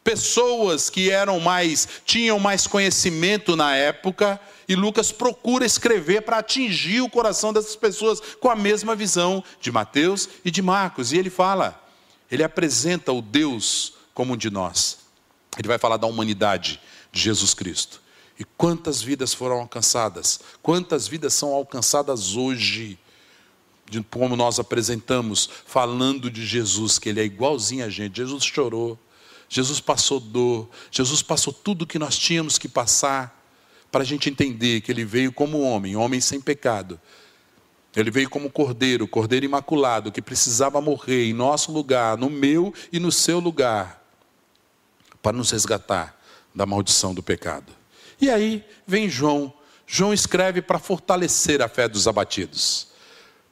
[0.07, 7.01] Pessoas que eram mais, tinham mais conhecimento na época e Lucas procura escrever para atingir
[7.01, 11.12] o coração dessas pessoas com a mesma visão de Mateus e de Marcos.
[11.12, 11.85] E ele fala,
[12.31, 14.99] ele apresenta o Deus como um de nós.
[15.59, 18.01] Ele vai falar da humanidade de Jesus Cristo.
[18.38, 20.38] E quantas vidas foram alcançadas?
[20.62, 22.97] Quantas vidas são alcançadas hoje?
[23.90, 28.19] De como nós apresentamos, falando de Jesus, que ele é igualzinho a gente.
[28.19, 28.97] Jesus chorou,
[29.49, 33.45] Jesus passou dor, Jesus passou tudo que nós tínhamos que passar
[33.91, 37.01] para a gente entender que ele veio como homem, homem sem pecado.
[37.95, 42.99] Ele veio como cordeiro, cordeiro imaculado, que precisava morrer em nosso lugar, no meu e
[42.99, 44.03] no seu lugar,
[45.23, 46.21] para nos resgatar
[46.55, 47.73] da maldição do pecado.
[48.21, 49.53] E aí vem João.
[49.87, 52.96] João escreve para fortalecer a fé dos abatidos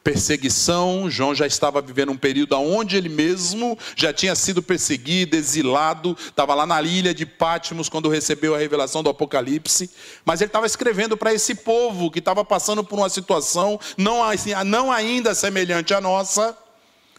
[0.05, 1.11] perseguição.
[1.11, 6.55] João já estava vivendo um período onde ele mesmo já tinha sido perseguido, exilado, estava
[6.55, 9.90] lá na ilha de Pátimos quando recebeu a revelação do Apocalipse.
[10.25, 14.51] Mas ele estava escrevendo para esse povo que estava passando por uma situação não, assim,
[14.67, 16.57] não ainda semelhante à nossa,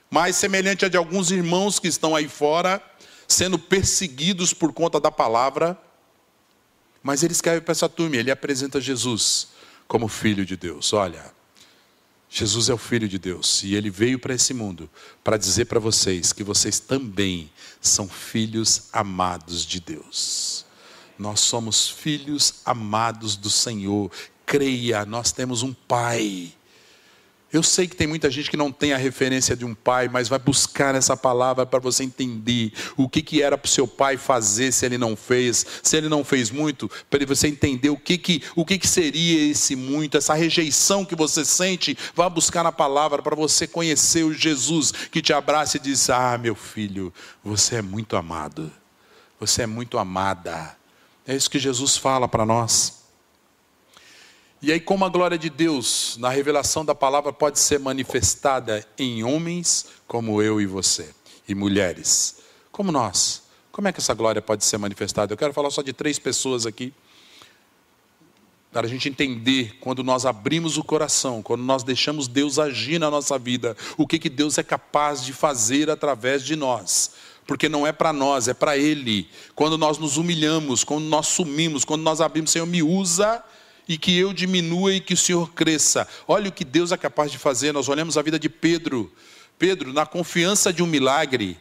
[0.09, 2.81] mas semelhante a de alguns irmãos que estão aí fora,
[3.27, 5.75] sendo perseguidos por conta da palavra.
[7.01, 9.49] Mas ele escreve para essa turma, ele apresenta Jesus
[9.87, 10.93] como filho de Deus.
[10.93, 11.34] Olha,
[12.29, 14.89] Jesus é o Filho de Deus e ele veio para esse mundo
[15.23, 20.65] para dizer para vocês que vocês também são filhos amados de Deus.
[21.17, 24.11] Nós somos filhos amados do Senhor.
[24.45, 26.53] Creia, nós temos um Pai
[27.55, 30.27] eu sei que tem muita gente que não tem a referência de um pai, mas
[30.27, 34.17] vai buscar essa palavra para você entender o que, que era para o seu pai
[34.17, 38.17] fazer se ele não fez, se ele não fez muito, para você entender o que,
[38.17, 41.97] que, o que, que seria esse muito, essa rejeição que você sente.
[42.13, 46.37] Vá buscar na palavra para você conhecer o Jesus que te abraça e diz: Ah,
[46.37, 48.69] meu filho, você é muito amado,
[49.39, 50.75] você é muito amada.
[51.25, 53.04] É isso que Jesus fala para nós.
[54.61, 59.23] E aí, como a glória de Deus na revelação da palavra pode ser manifestada em
[59.23, 61.13] homens como eu e você,
[61.47, 62.37] e mulheres
[62.71, 63.43] como nós.
[63.71, 65.33] Como é que essa glória pode ser manifestada?
[65.33, 66.93] Eu quero falar só de três pessoas aqui.
[68.71, 73.09] Para a gente entender, quando nós abrimos o coração, quando nós deixamos Deus agir na
[73.09, 77.11] nossa vida, o que, que Deus é capaz de fazer através de nós
[77.47, 79.29] porque não é para nós, é para Ele.
[79.53, 83.43] Quando nós nos humilhamos, quando nós sumimos, quando nós abrimos, Senhor, me usa
[83.87, 86.07] e que eu diminua e que o Senhor cresça.
[86.27, 87.71] Olha o que Deus é capaz de fazer.
[87.71, 89.11] Nós olhamos a vida de Pedro.
[89.57, 91.57] Pedro, na confiança de um milagre,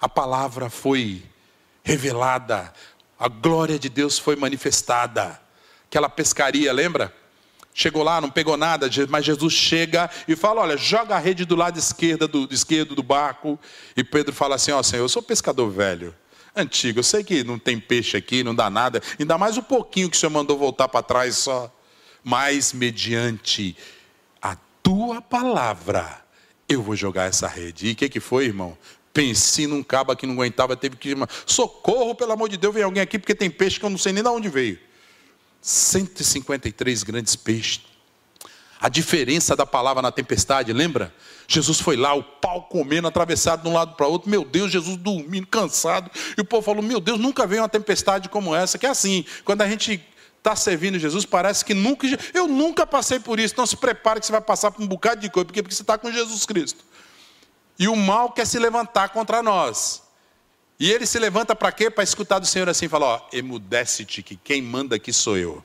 [0.00, 1.22] a palavra foi
[1.82, 2.72] revelada,
[3.18, 5.40] a glória de Deus foi manifestada.
[5.86, 7.14] Aquela pescaria, lembra?
[7.74, 11.56] Chegou lá, não pegou nada, mas Jesus chega e fala: Olha, joga a rede do
[11.56, 13.58] lado esquerdo do, esquerdo do barco.
[13.96, 16.14] E Pedro fala assim: Ó, oh, Senhor, eu sou pescador velho
[16.54, 17.00] antigo.
[17.00, 20.16] Eu sei que não tem peixe aqui, não dá nada, ainda mais o pouquinho que
[20.16, 21.72] o Senhor mandou voltar para trás só.
[22.22, 23.76] Mas mediante
[24.40, 26.24] a tua palavra,
[26.68, 27.88] eu vou jogar essa rede.
[27.88, 28.76] E o que, que foi, irmão?
[29.12, 31.14] Pensei num cabo que não aguentava, teve que.
[31.46, 34.12] Socorro, pelo amor de Deus, vem alguém aqui, porque tem peixe que eu não sei
[34.12, 34.78] nem de onde veio.
[35.60, 37.80] 153 grandes peixes.
[38.80, 41.14] A diferença da palavra na tempestade, lembra?
[41.46, 44.30] Jesus foi lá, o pau comendo, atravessado de um lado para outro.
[44.30, 46.10] Meu Deus, Jesus dormindo, cansado.
[46.36, 48.78] E o povo falou: Meu Deus, nunca veio uma tempestade como essa.
[48.78, 50.02] Que é assim, quando a gente
[50.38, 52.06] está servindo Jesus, parece que nunca.
[52.32, 53.54] Eu nunca passei por isso.
[53.54, 55.82] Então se prepare que você vai passar por um bocado de coisa, porque, porque você
[55.82, 56.84] está com Jesus Cristo.
[57.78, 60.02] E o mal quer se levantar contra nós.
[60.78, 61.90] E ele se levanta para quê?
[61.90, 65.64] Para escutar do Senhor assim, falar: Ó, emudece-te, que quem manda aqui sou eu.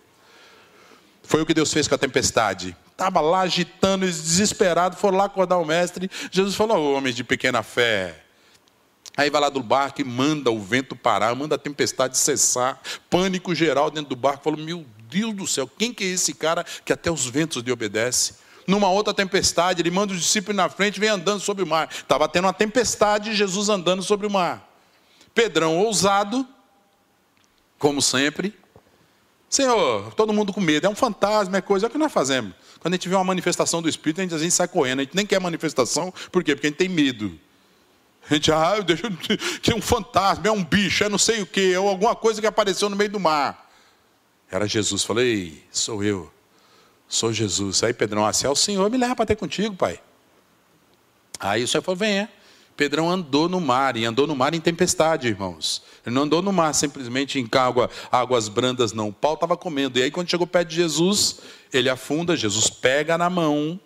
[1.23, 2.75] Foi o que Deus fez com a tempestade.
[2.99, 6.11] Estava lá agitando, desesperado, foram lá acordar o mestre.
[6.29, 8.25] Jesus falou: homens de pequena fé.
[9.15, 12.77] Aí vai lá do barco e manda o vento parar, manda a tempestade cessar,
[13.09, 14.43] pânico geral dentro do barco.
[14.43, 17.71] Falou: Meu Deus do céu, quem que é esse cara que até os ventos lhe
[17.71, 18.35] obedece?
[18.67, 21.87] Numa outra tempestade, ele manda os discípulos na frente vem andando sobre o mar.
[21.89, 24.69] Estava tendo uma tempestade e Jesus andando sobre o mar.
[25.33, 26.45] Pedrão ousado,
[27.77, 28.53] como sempre.
[29.49, 32.58] Senhor, todo mundo com medo, é um fantasma, é coisa, é o que nós fazemos.
[32.79, 35.03] Quando a gente vê uma manifestação do Espírito, a gente, a gente sai correndo, a
[35.03, 36.55] gente nem quer manifestação, por quê?
[36.55, 37.37] Porque a gente tem medo.
[38.29, 39.03] A gente, ah, eu deixo
[39.61, 42.39] que é um fantasma, é um bicho, é não sei o quê, ou alguma coisa
[42.39, 43.69] que apareceu no meio do mar.
[44.51, 46.31] Era Jesus, falei, sou eu,
[47.07, 47.83] sou Jesus.
[47.83, 49.99] Aí Pedrão, ah, se é o Senhor, me leva para ter contigo, pai.
[51.39, 52.29] Aí o Senhor falou, venha.
[52.79, 55.83] Pedrão andou no mar, e andou no mar em tempestade, irmãos.
[56.05, 59.09] Ele não andou no mar simplesmente em água, águas brandas, não.
[59.09, 59.99] O pau estava comendo.
[59.99, 61.39] E aí, quando chegou perto de Jesus,
[61.71, 63.79] ele afunda, Jesus pega na mão,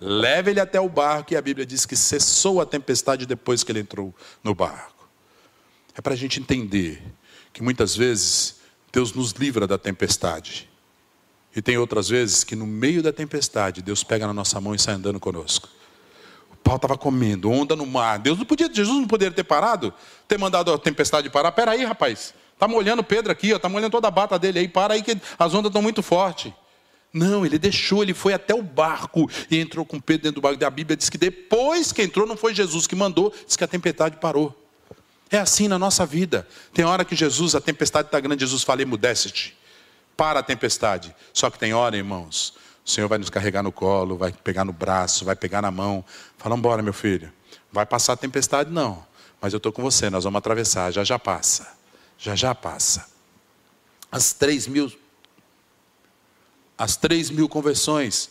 [0.00, 3.72] leva ele até o barco, e a Bíblia diz que cessou a tempestade depois que
[3.72, 5.08] ele entrou no barco.
[5.94, 7.02] É para a gente entender
[7.52, 8.60] que muitas vezes
[8.92, 10.68] Deus nos livra da tempestade.
[11.54, 14.78] E tem outras vezes que no meio da tempestade, Deus pega na nossa mão e
[14.78, 15.68] sai andando conosco
[16.62, 18.18] pau estava comendo, onda no mar.
[18.18, 19.92] Deus não podia, Jesus não poderia ter parado,
[20.26, 21.52] ter mandado a tempestade parar.
[21.52, 22.34] Pera aí, rapaz.
[22.54, 24.68] Está molhando Pedro aqui, está molhando toda a bata dele aí.
[24.68, 26.52] Para aí que as ondas estão muito fortes.
[27.12, 30.64] Não, ele deixou, ele foi até o barco e entrou com Pedro dentro do barco.
[30.64, 33.68] A Bíblia diz que depois que entrou, não foi Jesus que mandou, diz que a
[33.68, 34.58] tempestade parou.
[35.30, 36.46] É assim na nossa vida.
[36.72, 39.56] Tem hora que Jesus, a tempestade está grande, Jesus fala, emudece-te.
[40.16, 41.14] Para a tempestade.
[41.32, 42.54] Só que tem hora, irmãos,
[42.84, 46.04] o Senhor vai nos carregar no colo, vai pegar no braço, vai pegar na mão.
[46.36, 47.32] Fala, embora, meu filho.
[47.70, 48.70] Vai passar a tempestade?
[48.70, 49.06] Não.
[49.40, 50.90] Mas eu estou com você, nós vamos atravessar.
[50.90, 51.66] Já já passa.
[52.18, 53.06] Já já passa.
[54.10, 54.92] As três mil.
[56.76, 58.30] As três mil conversões.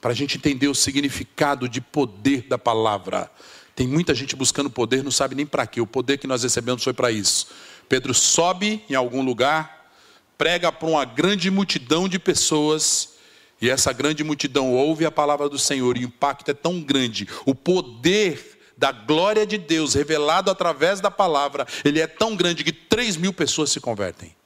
[0.00, 3.30] Para a gente entender o significado de poder da palavra.
[3.74, 5.80] Tem muita gente buscando poder, não sabe nem para quê.
[5.80, 7.48] O poder que nós recebemos foi para isso.
[7.88, 9.90] Pedro sobe em algum lugar,
[10.36, 13.18] prega para uma grande multidão de pessoas
[13.60, 17.28] e essa grande multidão ouve a palavra do Senhor e o impacto é tão grande,
[17.44, 22.72] o poder da glória de Deus revelado através da palavra, ele é tão grande que
[22.72, 24.37] 3 mil pessoas se convertem.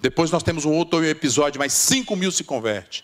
[0.00, 3.02] Depois nós temos um outro episódio, mas 5 mil se convertem.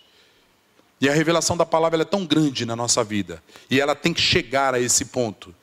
[1.01, 4.23] E a revelação da palavra é tão grande na nossa vida, e ela tem que
[4.23, 5.55] chegar a esse ponto,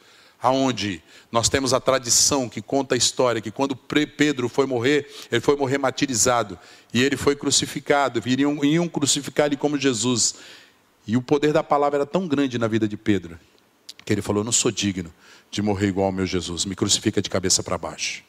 [0.41, 1.01] aonde
[1.31, 5.55] nós temos a tradição que conta a história que quando Pedro foi morrer, ele foi
[5.55, 6.59] morrer martirizado
[6.93, 8.21] e ele foi crucificado.
[8.25, 10.35] Iriam, iam crucificar ele como Jesus.
[11.07, 13.39] E o poder da palavra era tão grande na vida de Pedro
[14.03, 15.13] que ele falou: "Eu não sou digno
[15.49, 16.65] de morrer igual ao meu Jesus.
[16.65, 18.23] Me crucifica de cabeça para baixo."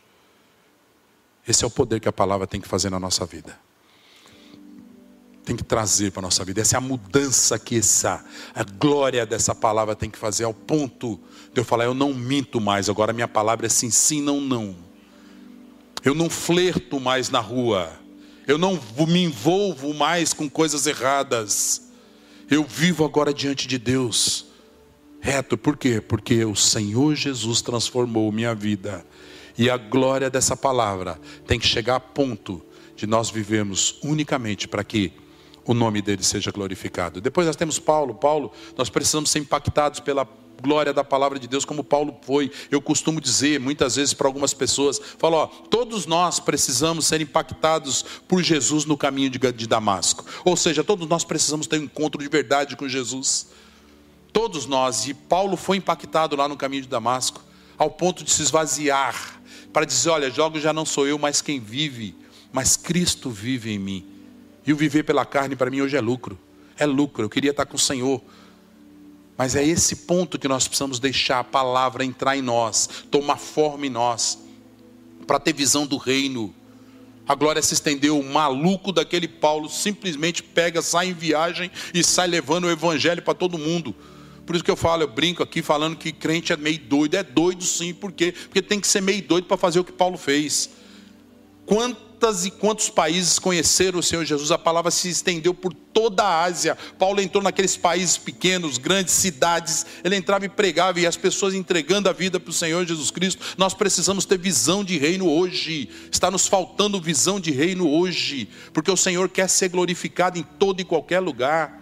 [1.47, 3.59] Esse é o poder que a palavra tem que fazer na nossa vida
[5.45, 6.61] tem que trazer para a nossa vida.
[6.61, 8.24] Essa é a mudança que essa,
[8.55, 11.20] a glória dessa palavra tem que fazer ao ponto
[11.53, 14.76] de eu falar, eu não minto mais, agora minha palavra é sim, sim, não, não.
[16.05, 17.93] Eu não flerto mais na rua.
[18.47, 21.82] Eu não me envolvo mais com coisas erradas.
[22.51, 24.47] Eu vivo agora diante de Deus.
[25.20, 26.01] Reto, por quê?
[26.01, 29.05] Porque o Senhor Jesus transformou minha vida.
[29.57, 32.62] E a glória dessa palavra tem que chegar a ponto
[32.96, 35.12] de nós vivermos unicamente para que
[35.64, 37.20] o nome dele seja glorificado.
[37.20, 38.14] Depois nós temos Paulo.
[38.14, 40.26] Paulo, nós precisamos ser impactados pela
[40.62, 42.50] glória da palavra de Deus, como Paulo foi.
[42.70, 48.05] Eu costumo dizer muitas vezes para algumas pessoas: falo, ó, todos nós precisamos ser impactados
[48.28, 50.24] por Jesus no caminho de, de Damasco.
[50.44, 53.48] Ou seja, todos nós precisamos ter um encontro de verdade com Jesus.
[54.32, 55.07] Todos nós.
[55.07, 57.42] E Paulo foi impactado lá no caminho de Damasco,
[57.76, 59.41] ao ponto de se esvaziar,
[59.73, 62.14] para dizer: olha, jogo já não sou eu, mas quem vive,
[62.53, 64.07] mas Cristo vive em mim.
[64.66, 66.39] E o viver pela carne para mim hoje é lucro.
[66.77, 67.25] É lucro.
[67.25, 68.23] Eu queria estar com o Senhor.
[69.37, 73.87] Mas é esse ponto que nós precisamos deixar a palavra entrar em nós, tomar forma
[73.87, 74.39] em nós,
[75.27, 76.55] para ter visão do reino.
[77.27, 82.29] A glória se estendeu, o maluco daquele Paulo simplesmente pega, sai em viagem e sai
[82.29, 83.95] levando o evangelho para todo mundo.
[84.45, 87.14] Por isso que eu falo, eu brinco aqui falando que crente é meio doido.
[87.14, 88.32] É doido sim, por quê?
[88.32, 90.70] Porque tem que ser meio doido para fazer o que Paulo fez.
[91.64, 96.43] Quantas e quantos países conheceram o Senhor Jesus, a palavra se estendeu por toda a
[96.43, 96.76] Ásia.
[96.99, 102.09] Paulo entrou naqueles países pequenos, grandes cidades, ele entrava e pregava e as pessoas entregando
[102.09, 103.45] a vida para o Senhor Jesus Cristo.
[103.57, 105.88] Nós precisamos ter visão de reino hoje.
[106.11, 110.80] Está nos faltando visão de reino hoje, porque o Senhor quer ser glorificado em todo
[110.80, 111.82] e qualquer lugar.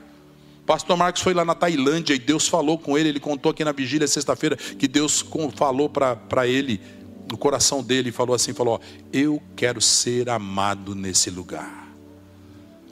[0.71, 3.09] Pastor Marcos foi lá na Tailândia e Deus falou com ele.
[3.09, 5.21] Ele contou aqui na vigília sexta-feira que Deus
[5.57, 6.81] falou para ele
[7.29, 8.81] no coração dele falou assim: falou, ó,
[9.13, 11.89] eu quero ser amado nesse lugar.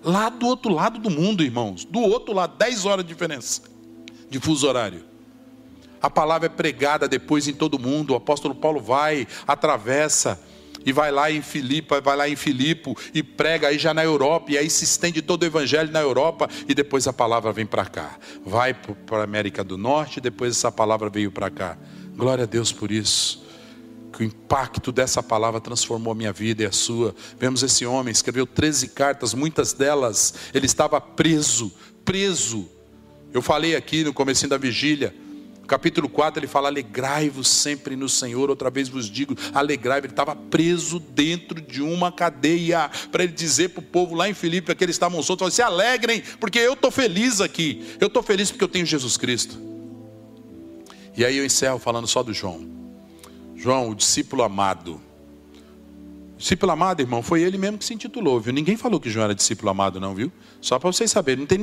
[0.02, 3.62] Lá do outro lado do mundo, irmãos, do outro lado, 10 horas de diferença
[4.28, 5.04] de fuso horário.
[6.02, 8.12] A palavra é pregada depois em todo mundo.
[8.12, 10.40] O apóstolo Paulo vai, atravessa
[10.84, 14.52] e vai lá em Filipe, vai lá em Filipe e prega aí já na Europa,
[14.52, 17.84] e aí se estende todo o evangelho na Europa, e depois a palavra vem para
[17.84, 18.18] cá.
[18.44, 21.76] Vai para a América do Norte, e depois essa palavra veio para cá.
[22.16, 23.46] Glória a Deus por isso.
[24.12, 27.14] Que o impacto dessa palavra transformou a minha vida e a sua.
[27.38, 31.72] Vemos esse homem, escreveu 13 cartas, muitas delas ele estava preso,
[32.04, 32.68] preso.
[33.32, 35.14] Eu falei aqui no começo da vigília,
[35.68, 38.50] capítulo 4 ele fala: Alegrai-vos sempre no Senhor.
[38.50, 40.06] Outra vez vos digo: alegrai-vos.
[40.06, 44.34] Ele estava preso dentro de uma cadeia para ele dizer para o povo lá em
[44.34, 47.96] Filipe, aqueles estavam soltos: se alegrem, porque eu estou feliz aqui.
[48.00, 49.58] Eu estou feliz porque eu tenho Jesus Cristo.
[51.16, 52.66] E aí eu encerro falando só do João.
[53.54, 55.07] João, o discípulo amado.
[56.38, 58.52] Discípulo amado, irmão, foi ele mesmo que se intitulou, viu?
[58.52, 60.30] Ninguém falou que João era discípulo amado, não, viu?
[60.60, 61.58] Só para vocês saberem, não tem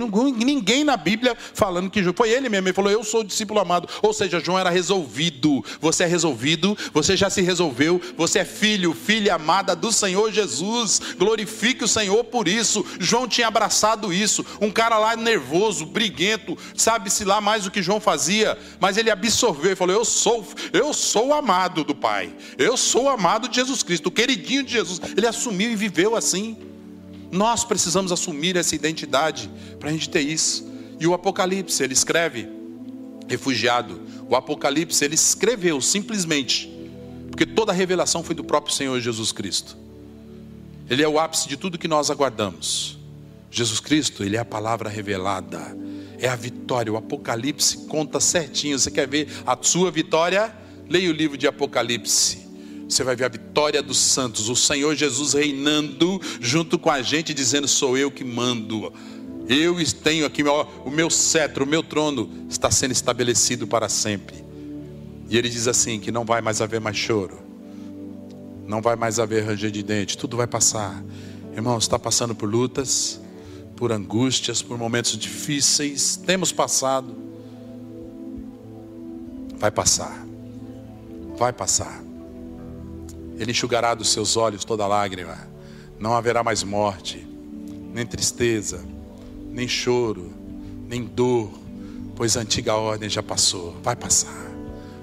[0.46, 2.14] ninguém na Bíblia falando que João.
[2.16, 3.88] Foi ele mesmo, ele falou, eu sou discípulo amado.
[4.02, 5.64] Ou seja, João era resolvido.
[5.80, 11.02] Você é resolvido, você já se resolveu, você é filho, filha amada do Senhor Jesus.
[11.18, 12.86] Glorifique o Senhor por isso.
[13.00, 14.46] João tinha abraçado isso.
[14.60, 19.72] Um cara lá nervoso, briguento, sabe-se lá mais o que João fazia, mas ele absorveu
[19.72, 24.08] e falou: Eu sou, eu sou amado do Pai, eu sou amado de Jesus Cristo,
[24.08, 25.00] o queridinho de Jesus.
[25.16, 26.58] Ele assumiu e viveu assim.
[27.32, 29.50] Nós precisamos assumir essa identidade
[29.80, 30.68] para a gente ter isso.
[31.00, 32.48] E o Apocalipse, ele escreve,
[33.28, 34.02] refugiado.
[34.30, 36.72] O Apocalipse, ele escreveu simplesmente,
[37.30, 39.78] porque toda a revelação foi do próprio Senhor Jesus Cristo.
[40.90, 42.98] Ele é o ápice de tudo que nós aguardamos.
[43.50, 45.76] Jesus Cristo, ele é a palavra revelada,
[46.20, 46.92] é a vitória.
[46.92, 48.78] O Apocalipse conta certinho.
[48.78, 50.54] Você quer ver a sua vitória?
[50.88, 52.45] Leia o livro de Apocalipse.
[52.88, 57.34] Você vai ver a vitória dos santos, o Senhor Jesus reinando junto com a gente,
[57.34, 58.94] dizendo: Sou eu que mando.
[59.48, 64.44] Eu tenho aqui o meu cetro, o meu trono está sendo estabelecido para sempre.
[65.30, 67.40] E ele diz assim: que não vai mais haver mais choro,
[68.68, 71.04] não vai mais haver ranger de dente, tudo vai passar.
[71.54, 73.20] Irmãos, está passando por lutas,
[73.76, 77.16] por angústias, por momentos difíceis, temos passado.
[79.58, 80.26] Vai passar,
[81.38, 82.04] vai passar.
[83.38, 85.48] Ele enxugará dos seus olhos toda lágrima.
[86.00, 87.26] Não haverá mais morte,
[87.94, 88.84] nem tristeza,
[89.50, 90.34] nem choro,
[90.88, 91.52] nem dor,
[92.16, 93.78] pois a antiga ordem já passou.
[93.82, 94.52] Vai passar,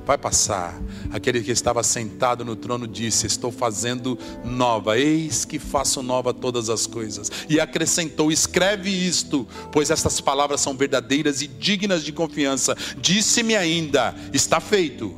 [0.05, 0.79] vai passar.
[1.11, 6.69] Aquele que estava sentado no trono disse: Estou fazendo nova, eis que faço nova todas
[6.69, 7.31] as coisas.
[7.49, 12.77] E acrescentou: Escreve isto, pois estas palavras são verdadeiras e dignas de confiança.
[12.99, 15.15] Disse-me ainda: Está feito.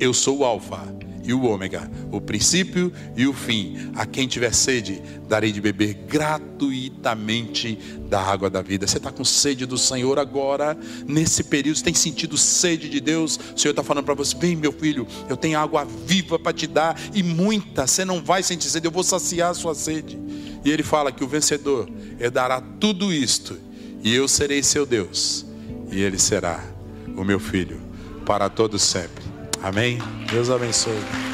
[0.00, 3.90] Eu sou o Alfa e o ômega, o princípio e o fim.
[3.94, 8.86] A quem tiver sede, darei de beber gratuitamente da água da vida.
[8.86, 13.38] Você está com sede do Senhor agora, nesse período, você tem sentido sede de Deus?
[13.54, 16.66] O Senhor está falando para você: vem, meu filho, eu tenho água viva para te
[16.66, 17.86] dar e muita.
[17.86, 20.18] Você não vai sentir sede, eu vou saciar a sua sede.
[20.64, 21.88] E ele fala que o vencedor
[22.20, 23.58] herdará tudo isto,
[24.02, 25.44] e eu serei seu Deus,
[25.90, 26.62] e ele será
[27.16, 27.80] o meu filho
[28.24, 29.31] para todos sempre.
[29.62, 29.98] Amém?
[30.30, 31.31] Deus abençoe.